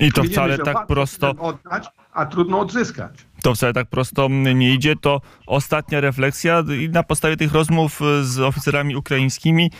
I 0.00 0.12
to 0.12 0.22
wcale 0.22 0.58
tak 0.58 0.86
prosto, 0.86 1.30
oddać, 1.30 1.88
a 2.12 2.26
trudno 2.26 2.60
odzyskać. 2.60 3.25
To 3.42 3.54
wcale 3.54 3.72
tak 3.72 3.88
prosto 3.88 4.28
nie 4.28 4.74
idzie. 4.74 4.96
To 4.96 5.20
ostatnia 5.46 6.00
refleksja 6.00 6.64
i 6.82 6.88
na 6.88 7.02
podstawie 7.02 7.36
tych 7.36 7.52
rozmów 7.52 8.00
z 8.22 8.38
oficerami 8.38 8.96
ukraińskimi. 8.96 9.70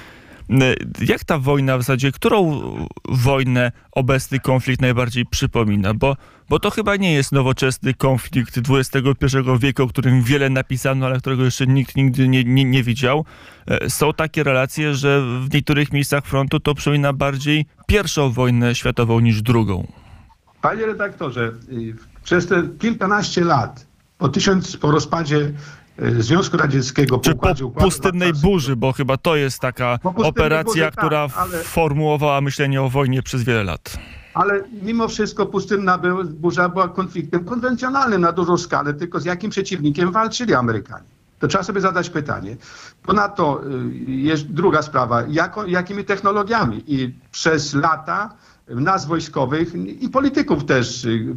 Jak 1.01 1.25
ta 1.25 1.39
wojna 1.39 1.79
w 1.79 1.81
zasadzie, 1.83 2.13
którą 2.13 2.61
wojnę 3.05 3.73
obecny 3.93 4.41
konflikt 4.41 4.81
najbardziej 4.81 5.27
przypomina? 5.27 5.95
Bo, 5.95 6.17
bo 6.49 6.59
to 6.59 6.71
chyba 6.71 6.97
nie 6.97 7.13
jest 7.15 7.33
nowoczesny 7.33 7.95
konflikt 7.95 8.59
XXI 8.71 9.37
wieku, 9.61 9.83
o 9.83 9.87
którym 9.87 10.23
wiele 10.23 10.51
napisano, 10.51 11.07
ale 11.07 11.19
którego 11.19 11.45
jeszcze 11.45 11.67
nikt 11.67 11.97
nigdy 11.97 12.29
nie, 12.29 12.45
nie, 12.45 12.65
nie 12.65 12.83
widział. 12.83 13.25
E, 13.67 13.91
Są 13.91 14.13
takie 14.13 14.43
relacje, 14.43 14.95
że 14.95 15.23
w 15.41 15.55
niektórych 15.55 15.93
miejscach 15.93 16.25
frontu 16.27 16.61
to 16.61 16.75
przypomina 16.75 17.13
bardziej 17.13 17.67
pierwszą 17.87 18.31
wojnę 18.31 18.75
światową 18.75 19.21
niż 19.21 19.43
drugą. 19.43 19.87
Panie 20.63 20.87
redaktorze, 20.87 21.53
y, 21.73 21.95
przez 22.27 22.47
te 22.47 22.63
kilkanaście 22.79 23.45
lat, 23.45 23.87
po, 24.19 24.29
tysiąc, 24.29 24.77
po 24.77 24.91
rozpadzie 24.91 25.53
y, 26.03 26.23
Związku 26.23 26.57
Radzieckiego, 26.57 27.19
Czy 27.19 27.31
po 27.31 27.37
układu 27.37 27.71
pustynnej 27.71 28.33
burzy, 28.33 28.77
bo 28.77 28.93
chyba 28.93 29.17
to 29.17 29.37
jest 29.37 29.61
taka 29.61 29.99
Po 30.03 30.11
operacja, 30.11 30.65
burzy, 30.65 30.81
tak, 30.81 30.97
która 30.97 31.29
ale- 31.37 31.59
formułowała 31.59 32.41
myślenie 32.41 32.83
o 32.83 32.89
wojnie 32.91 33.23
przez 33.23 33.43
wiele 33.43 33.65
lat. 33.65 33.99
Ale 34.35 34.65
mimo 34.83 35.09
wszystko 35.09 35.47
pustynna 35.47 35.99
burza 36.25 36.69
była 36.69 36.89
konfliktem 36.89 37.45
konwencjonalnym 37.45 38.21
na 38.21 38.33
dużą 38.33 38.59
skalę, 38.59 38.95
tylko 38.95 39.21
z 39.21 39.25
jakim 39.25 39.51
przeciwnikiem 39.51 40.13
walczyli 40.13 40.55
Amerykanie. 40.55 41.05
To 41.39 41.49
trzeba 41.49 41.65
sobie 41.65 41.81
zadać 41.81 42.11
pytanie. 42.11 42.57
Ponadto 43.03 43.61
y, 43.65 44.11
jest 44.11 44.47
druga 44.47 44.83
sprawa, 44.83 45.23
jako, 45.29 45.67
jakimi 45.67 46.05
technologiami 46.05 46.85
i 46.87 47.15
przez 47.33 47.75
lata 47.75 48.35
nas 48.69 49.07
wojskowych 49.07 49.75
i 50.01 50.09
polityków 50.09 50.65
też 50.65 51.05
y, 51.05 51.09
y, 51.09 51.35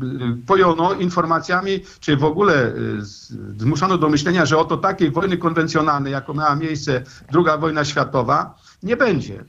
pojono 0.47 0.93
informacjami, 0.93 1.79
czy 1.99 2.17
w 2.17 2.23
ogóle 2.23 2.67
y, 2.67 2.75
zmuszano 3.57 3.97
do 3.97 4.09
myślenia, 4.09 4.45
że 4.45 4.57
oto 4.57 4.77
takiej 4.77 5.11
wojny 5.11 5.37
konwencjonalnej, 5.37 6.13
jaką 6.13 6.33
miała 6.33 6.55
miejsce 6.55 7.03
druga 7.31 7.57
wojna 7.57 7.85
światowa, 7.85 8.55
nie 8.83 8.97
będzie. 8.97 9.45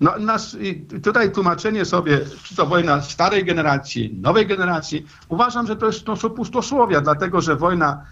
No, 0.00 0.18
nas, 0.18 0.56
i 0.60 0.86
tutaj 1.02 1.32
tłumaczenie 1.32 1.84
sobie, 1.84 2.20
czy 2.42 2.56
to 2.56 2.66
wojna 2.66 3.02
starej 3.02 3.44
generacji, 3.44 4.18
nowej 4.22 4.46
generacji, 4.46 5.06
uważam, 5.28 5.66
że 5.66 5.76
to, 5.76 5.86
jest, 5.86 6.04
to 6.04 6.16
są 6.16 6.30
pustosłowia, 6.30 7.00
dlatego 7.00 7.40
że 7.40 7.56
wojna 7.56 8.04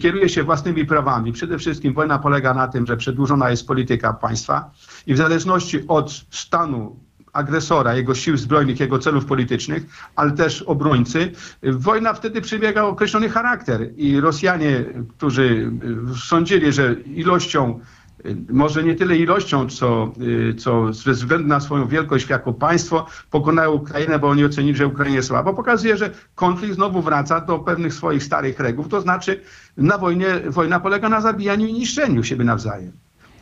kieruje 0.00 0.28
się 0.28 0.44
własnymi 0.44 0.84
prawami. 0.84 1.32
Przede 1.32 1.58
wszystkim 1.58 1.94
wojna 1.94 2.18
polega 2.18 2.54
na 2.54 2.68
tym, 2.68 2.86
że 2.86 2.96
przedłużona 2.96 3.50
jest 3.50 3.66
polityka 3.66 4.12
państwa 4.12 4.70
i 5.06 5.14
w 5.14 5.16
zależności 5.16 5.88
od 5.88 6.12
stanu 6.30 6.96
agresora, 7.32 7.94
jego 7.94 8.14
sił 8.14 8.36
zbrojnych, 8.36 8.80
jego 8.80 8.98
celów 8.98 9.24
politycznych, 9.24 9.86
ale 10.16 10.32
też 10.32 10.62
obrońcy, 10.62 11.32
wojna 11.62 12.14
wtedy 12.14 12.40
przybiega 12.40 12.82
określony 12.82 13.28
charakter 13.28 13.90
i 13.96 14.20
Rosjanie, 14.20 14.84
którzy 15.08 15.72
y, 16.14 16.18
sądzili, 16.18 16.72
że 16.72 16.92
ilością 16.92 17.80
y, 18.26 18.36
może 18.48 18.84
nie 18.84 18.94
tyle 18.94 19.16
ilością, 19.16 19.68
co, 19.68 20.12
y, 20.50 20.54
co 20.54 20.92
ze 20.92 21.12
względu 21.12 21.48
na 21.48 21.60
swoją 21.60 21.88
wielkość 21.88 22.28
jako 22.28 22.52
państwo 22.52 23.06
pokonają 23.30 23.70
Ukrainę, 23.70 24.18
bo 24.18 24.28
oni 24.28 24.44
ocenili, 24.44 24.76
że 24.76 24.86
Ukraina 24.86 25.16
jest 25.16 25.28
słaba. 25.28 25.52
Pokazuje, 25.52 25.96
że 25.96 26.10
konflikt 26.34 26.74
znowu 26.74 27.02
wraca 27.02 27.40
do 27.40 27.58
pewnych 27.58 27.94
swoich 27.94 28.24
starych 28.24 28.60
reguł. 28.60 28.84
To 28.84 29.00
znaczy 29.00 29.40
na 29.76 29.98
wojnie, 29.98 30.40
wojna 30.46 30.80
polega 30.80 31.08
na 31.08 31.20
zabijaniu 31.20 31.66
i 31.66 31.72
niszczeniu 31.72 32.24
siebie 32.24 32.44
nawzajem. 32.44 32.92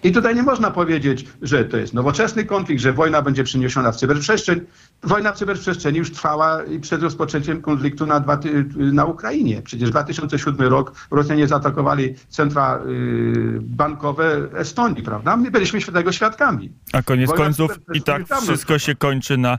I 0.02 0.12
tutaj 0.12 0.34
nie 0.34 0.42
można 0.42 0.70
powiedzieć, 0.70 1.26
że 1.42 1.64
to 1.64 1.76
jest 1.76 1.94
nowoczesny 1.94 2.44
konflikt, 2.44 2.82
że 2.82 2.92
wojna 2.92 3.22
będzie 3.22 3.44
przeniesiona 3.44 3.92
w 3.92 3.96
cyberprzestrzeń. 3.96 4.60
Wojna 5.02 5.32
w 5.32 5.36
cyberprzestrzeni 5.36 5.98
już 5.98 6.12
trwała 6.12 6.64
i 6.64 6.80
przed 6.80 7.02
rozpoczęciem 7.02 7.62
konfliktu 7.62 8.06
na, 8.06 8.20
dwa, 8.20 8.38
na 8.76 9.04
Ukrainie. 9.04 9.62
Przecież 9.62 9.90
2007 9.90 10.68
rok 10.68 10.92
Rosjanie 11.10 11.48
zaatakowali 11.48 12.14
centra 12.28 12.80
y, 12.86 13.58
bankowe 13.60 14.48
Estonii, 14.54 15.02
prawda? 15.02 15.36
My 15.36 15.50
byliśmy 15.50 15.80
tego 15.80 16.12
świadkami. 16.12 16.72
A 16.92 17.02
koniec 17.02 17.30
Wojna 17.30 17.44
końców 17.44 17.70
i 17.94 18.02
tak 18.02 18.22
wszystko 18.42 18.78
się 18.78 18.94
kończy 18.94 19.38
na, 19.38 19.58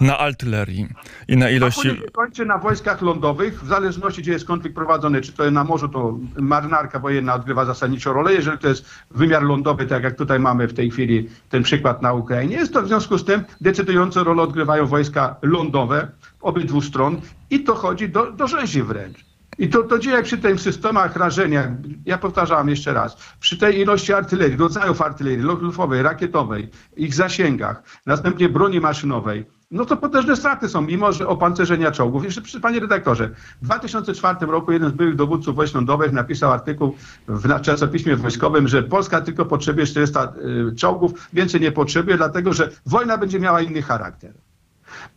na 0.00 0.18
artylerii 0.18 0.88
i 1.28 1.36
na 1.36 1.46
A 1.46 1.50
ilości... 1.50 1.82
się 1.82 1.94
kończy 2.12 2.46
na 2.46 2.58
wojskach 2.58 3.02
lądowych, 3.02 3.62
w 3.62 3.66
zależności 3.66 4.22
gdzie 4.22 4.32
jest 4.32 4.44
konflikt 4.44 4.76
prowadzony, 4.76 5.20
czy 5.20 5.32
to 5.32 5.42
jest 5.42 5.54
na 5.54 5.64
morzu, 5.64 5.88
to 5.88 6.18
marynarka 6.36 6.98
wojenna 6.98 7.34
odgrywa 7.34 7.64
zasadniczą 7.64 8.12
rolę. 8.12 8.34
Jeżeli 8.34 8.58
to 8.58 8.68
jest 8.68 8.90
wymiar 9.10 9.42
lądowy, 9.42 9.86
tak 9.86 10.02
jak 10.02 10.16
tutaj 10.16 10.40
mamy 10.40 10.68
w 10.68 10.74
tej 10.74 10.90
chwili 10.90 11.28
ten 11.50 11.62
przykład 11.62 12.02
na 12.02 12.12
Ukrainie, 12.12 12.56
jest 12.56 12.72
to 12.72 12.82
w 12.82 12.86
związku 12.86 13.18
z 13.18 13.24
tym 13.24 13.44
decydującą 13.60 14.24
rolę 14.24 14.42
odgrywają 14.42 14.86
wojska 14.86 15.36
lądowe 15.42 16.08
obydwu 16.40 16.80
stron 16.80 17.20
i 17.50 17.64
to 17.64 17.74
chodzi 17.74 18.08
do, 18.08 18.32
do 18.32 18.46
rzezi 18.46 18.82
wręcz. 18.82 19.35
I 19.58 19.68
to, 19.68 19.82
to 19.82 19.98
dzieje 19.98 20.22
przy 20.22 20.38
tych 20.38 20.60
systemach 20.60 21.16
rażenia, 21.16 21.76
ja 22.06 22.18
powtarzam 22.18 22.68
jeszcze 22.68 22.92
raz, 22.92 23.16
przy 23.40 23.58
tej 23.58 23.80
ilości 23.80 24.12
artylerii, 24.12 24.56
rodzajów 24.56 25.02
artylerii 25.02 25.42
lufowej, 25.42 26.02
rakietowej, 26.02 26.70
ich 26.96 27.14
zasięgach, 27.14 27.82
następnie 28.06 28.48
broni 28.48 28.80
maszynowej, 28.80 29.44
no 29.70 29.84
to 29.84 29.96
potężne 29.96 30.36
straty 30.36 30.68
są, 30.68 30.80
mimo 30.80 31.12
że 31.12 31.28
opancerzenia 31.28 31.90
czołgów. 31.90 32.24
Jeszcze 32.24 32.42
przy, 32.42 32.60
panie 32.60 32.80
redaktorze, 32.80 33.30
w 33.62 33.64
2004 33.64 34.46
roku 34.46 34.72
jeden 34.72 34.90
z 34.90 34.92
byłych 34.92 35.16
dowódców 35.16 35.56
wojsk 35.56 35.74
lądowych 35.74 36.12
napisał 36.12 36.52
artykuł 36.52 36.94
w 37.28 37.60
czasopiśmie 37.60 38.16
wojskowym, 38.16 38.68
że 38.68 38.82
Polska 38.82 39.20
tylko 39.20 39.46
potrzebuje 39.46 39.86
400 39.86 40.32
y, 40.72 40.74
czołgów, 40.76 41.28
więcej 41.32 41.60
nie 41.60 41.72
potrzebuje, 41.72 42.16
dlatego 42.16 42.52
że 42.52 42.70
wojna 42.86 43.18
będzie 43.18 43.40
miała 43.40 43.60
inny 43.60 43.82
charakter. 43.82 44.34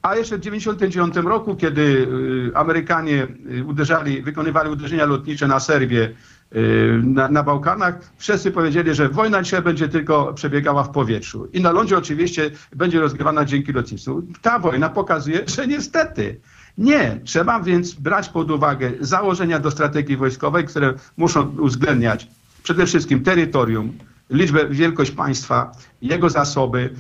A 0.02 0.16
jeszcze 0.16 0.38
w 0.38 0.42
1999 0.42 1.28
roku, 1.28 1.56
kiedy 1.56 1.82
y, 1.82 2.52
Amerykanie 2.56 3.28
y, 3.52 3.66
uderzali, 3.66 4.22
wykonywali 4.22 4.70
uderzenia 4.70 5.06
lotnicze 5.06 5.48
na 5.48 5.60
Serbię, 5.60 6.12
y, 6.56 7.02
na, 7.04 7.28
na 7.28 7.44
Bałkanach, 7.44 8.00
wszyscy 8.18 8.52
powiedzieli, 8.52 8.96
że 8.96 9.10
wojna 9.10 9.44
dzisiaj 9.44 9.62
będzie 9.62 9.88
tylko 9.88 10.34
przebiegała 10.34 10.84
w 10.84 10.90
powietrzu. 10.90 11.48
I 11.54 11.62
na 11.62 11.72
lądzie 11.72 11.98
oczywiście 11.98 12.52
będzie 12.76 13.00
rozgrywana 13.00 13.46
dzięki 13.46 13.74
lotnictwu. 13.74 14.24
Ta 14.42 14.60
wojna 14.60 14.90
pokazuje, 14.90 15.44
że 15.48 15.68
niestety 15.68 16.40
nie. 16.78 17.20
Trzeba 17.24 17.60
więc 17.60 17.94
brać 17.94 18.30
pod 18.30 18.52
uwagę 18.52 18.92
założenia 19.00 19.60
do 19.60 19.72
strategii 19.72 20.18
wojskowej, 20.18 20.66
które 20.66 20.94
muszą 21.18 21.56
uwzględniać 21.58 22.28
przede 22.64 22.86
wszystkim 22.86 23.24
terytorium, 23.24 23.98
liczbę, 24.30 24.70
wielkość 24.70 25.12
państwa, 25.12 25.72
jego 26.02 26.30
zasoby, 26.30 26.94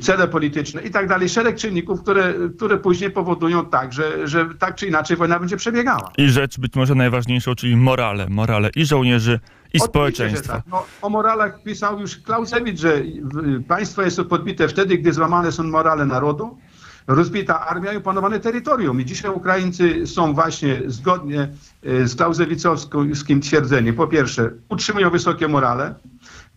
cele 0.00 0.28
polityczne 0.28 0.82
i 0.82 0.90
tak 0.90 1.08
dalej. 1.08 1.28
Szereg 1.28 1.56
czynników, 1.56 2.02
które, 2.02 2.34
które 2.56 2.76
później 2.76 3.10
powodują 3.10 3.66
tak, 3.66 3.92
że, 3.92 4.28
że 4.28 4.48
tak 4.58 4.74
czy 4.74 4.86
inaczej 4.86 5.16
wojna 5.16 5.38
będzie 5.38 5.56
przebiegała. 5.56 6.12
I 6.18 6.28
rzecz 6.28 6.60
być 6.60 6.74
może 6.74 6.94
najważniejszą, 6.94 7.54
czyli 7.54 7.76
morale. 7.76 8.26
Morale 8.28 8.70
i 8.76 8.86
żołnierzy, 8.86 9.40
i 9.76 9.78
Oczywiście, 9.78 9.88
społeczeństwa. 9.88 10.52
Tak. 10.52 10.64
No, 10.66 10.84
o 11.02 11.08
moralach 11.08 11.62
pisał 11.62 12.00
już 12.00 12.22
Clausewicz, 12.22 12.80
że 12.80 13.02
państwo 13.68 14.02
jest 14.02 14.20
podbite 14.28 14.68
wtedy, 14.68 14.98
gdy 14.98 15.12
złamane 15.12 15.52
są 15.52 15.62
morale 15.62 16.06
narodu, 16.06 16.58
rozbita 17.06 17.66
armia 17.66 17.92
i 17.92 17.96
opanowane 17.96 18.40
terytorium. 18.40 19.00
I 19.00 19.04
dzisiaj 19.04 19.30
Ukraińcy 19.30 20.06
są 20.06 20.34
właśnie 20.34 20.82
zgodnie 20.86 21.48
y, 21.86 22.08
z 22.08 22.16
klauzewicowskim 22.16 23.40
twierdzeniem. 23.40 23.94
Po 23.94 24.06
pierwsze, 24.06 24.50
utrzymują 24.68 25.10
wysokie 25.10 25.48
morale. 25.48 25.94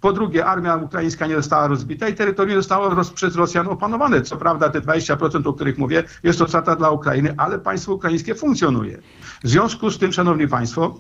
Po 0.02 0.14
drugie, 0.14 0.46
armia 0.46 0.76
ukraińska 0.76 1.28
nie 1.28 1.36
została 1.36 1.68
rozbita 1.68 2.08
i 2.08 2.14
terytorium 2.14 2.60
zostało 2.60 2.90
roz, 2.90 3.12
przez 3.12 3.36
Rosjan 3.36 3.68
opanowane. 3.68 4.22
Co 4.22 4.38
prawda 4.38 4.70
te 4.70 4.82
20%, 4.82 5.48
o 5.48 5.54
których 5.54 5.78
mówię, 5.78 6.04
jest 6.24 6.40
to 6.40 6.48
strata 6.48 6.76
dla 6.76 6.90
Ukrainy, 6.90 7.34
ale 7.38 7.60
państwo 7.60 7.94
ukraińskie 7.94 8.36
funkcjonuje. 8.36 9.02
W 9.44 9.50
związku 9.50 9.92
z 9.92 9.98
tym, 9.98 10.14
szanowni 10.14 10.48
państwo, 10.48 11.00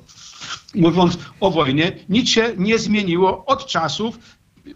mówiąc 0.75 1.17
o 1.39 1.51
wojnie, 1.51 1.91
nic 2.09 2.29
się 2.29 2.53
nie 2.57 2.79
zmieniło 2.79 3.45
od 3.45 3.65
czasów, 3.65 4.19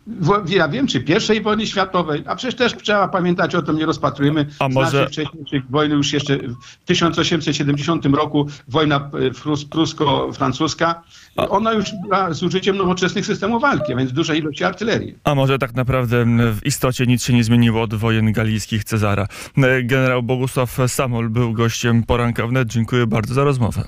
wo- 0.08 0.44
ja 0.48 0.68
wiem, 0.68 0.88
czy 0.88 1.02
pierwszej 1.02 1.42
wojny 1.42 1.68
światowej, 1.68 2.24
a 2.28 2.36
przecież 2.36 2.56
też 2.56 2.74
trzeba 2.84 3.08
pamiętać 3.08 3.56
o 3.56 3.62
tym, 3.62 3.78
nie 3.78 3.86
rozpatrujemy 3.86 4.46
A 4.60 4.70
może- 4.70 5.08
wcześniejszych 5.08 5.70
wojny, 5.70 5.96
już 5.96 6.14
jeszcze 6.14 6.38
w 6.38 6.86
1870 6.86 8.06
roku 8.06 8.48
wojna 8.68 8.96
e, 8.96 9.32
prus- 9.32 9.66
prusko-francuska, 9.66 11.02
ona 11.36 11.72
już 11.74 11.86
była 12.04 12.34
z 12.34 12.44
użyciem 12.44 12.78
nowoczesnych 12.78 13.26
systemów 13.26 13.62
walki, 13.62 13.94
a 13.94 13.96
więc 13.96 14.12
dużej 14.12 14.40
ilości 14.40 14.64
artylerii. 14.64 15.16
A 15.24 15.36
może 15.36 15.58
tak 15.58 15.74
naprawdę 15.74 16.26
w 16.54 16.66
istocie 16.66 17.06
nic 17.06 17.24
się 17.24 17.34
nie 17.34 17.44
zmieniło 17.44 17.82
od 17.82 17.94
wojen 17.94 18.32
galijskich 18.32 18.84
Cezara. 18.84 19.28
E, 19.58 19.84
Generał 19.84 20.24
Bogusław 20.24 20.78
Samol 20.88 21.30
był 21.30 21.54
gościem 21.54 22.04
poranka 22.04 22.48
wnet. 22.48 22.68
Dziękuję 22.68 23.08
bardzo 23.08 23.34
za 23.34 23.44
rozmowę. 23.44 23.84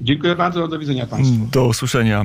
Dziękuję 0.00 0.36
bardzo, 0.36 0.68
do 0.68 0.78
widzenia 0.78 1.06
Państwu. 1.06 1.46
Do 1.52 1.66
usłyszenia. 1.66 2.22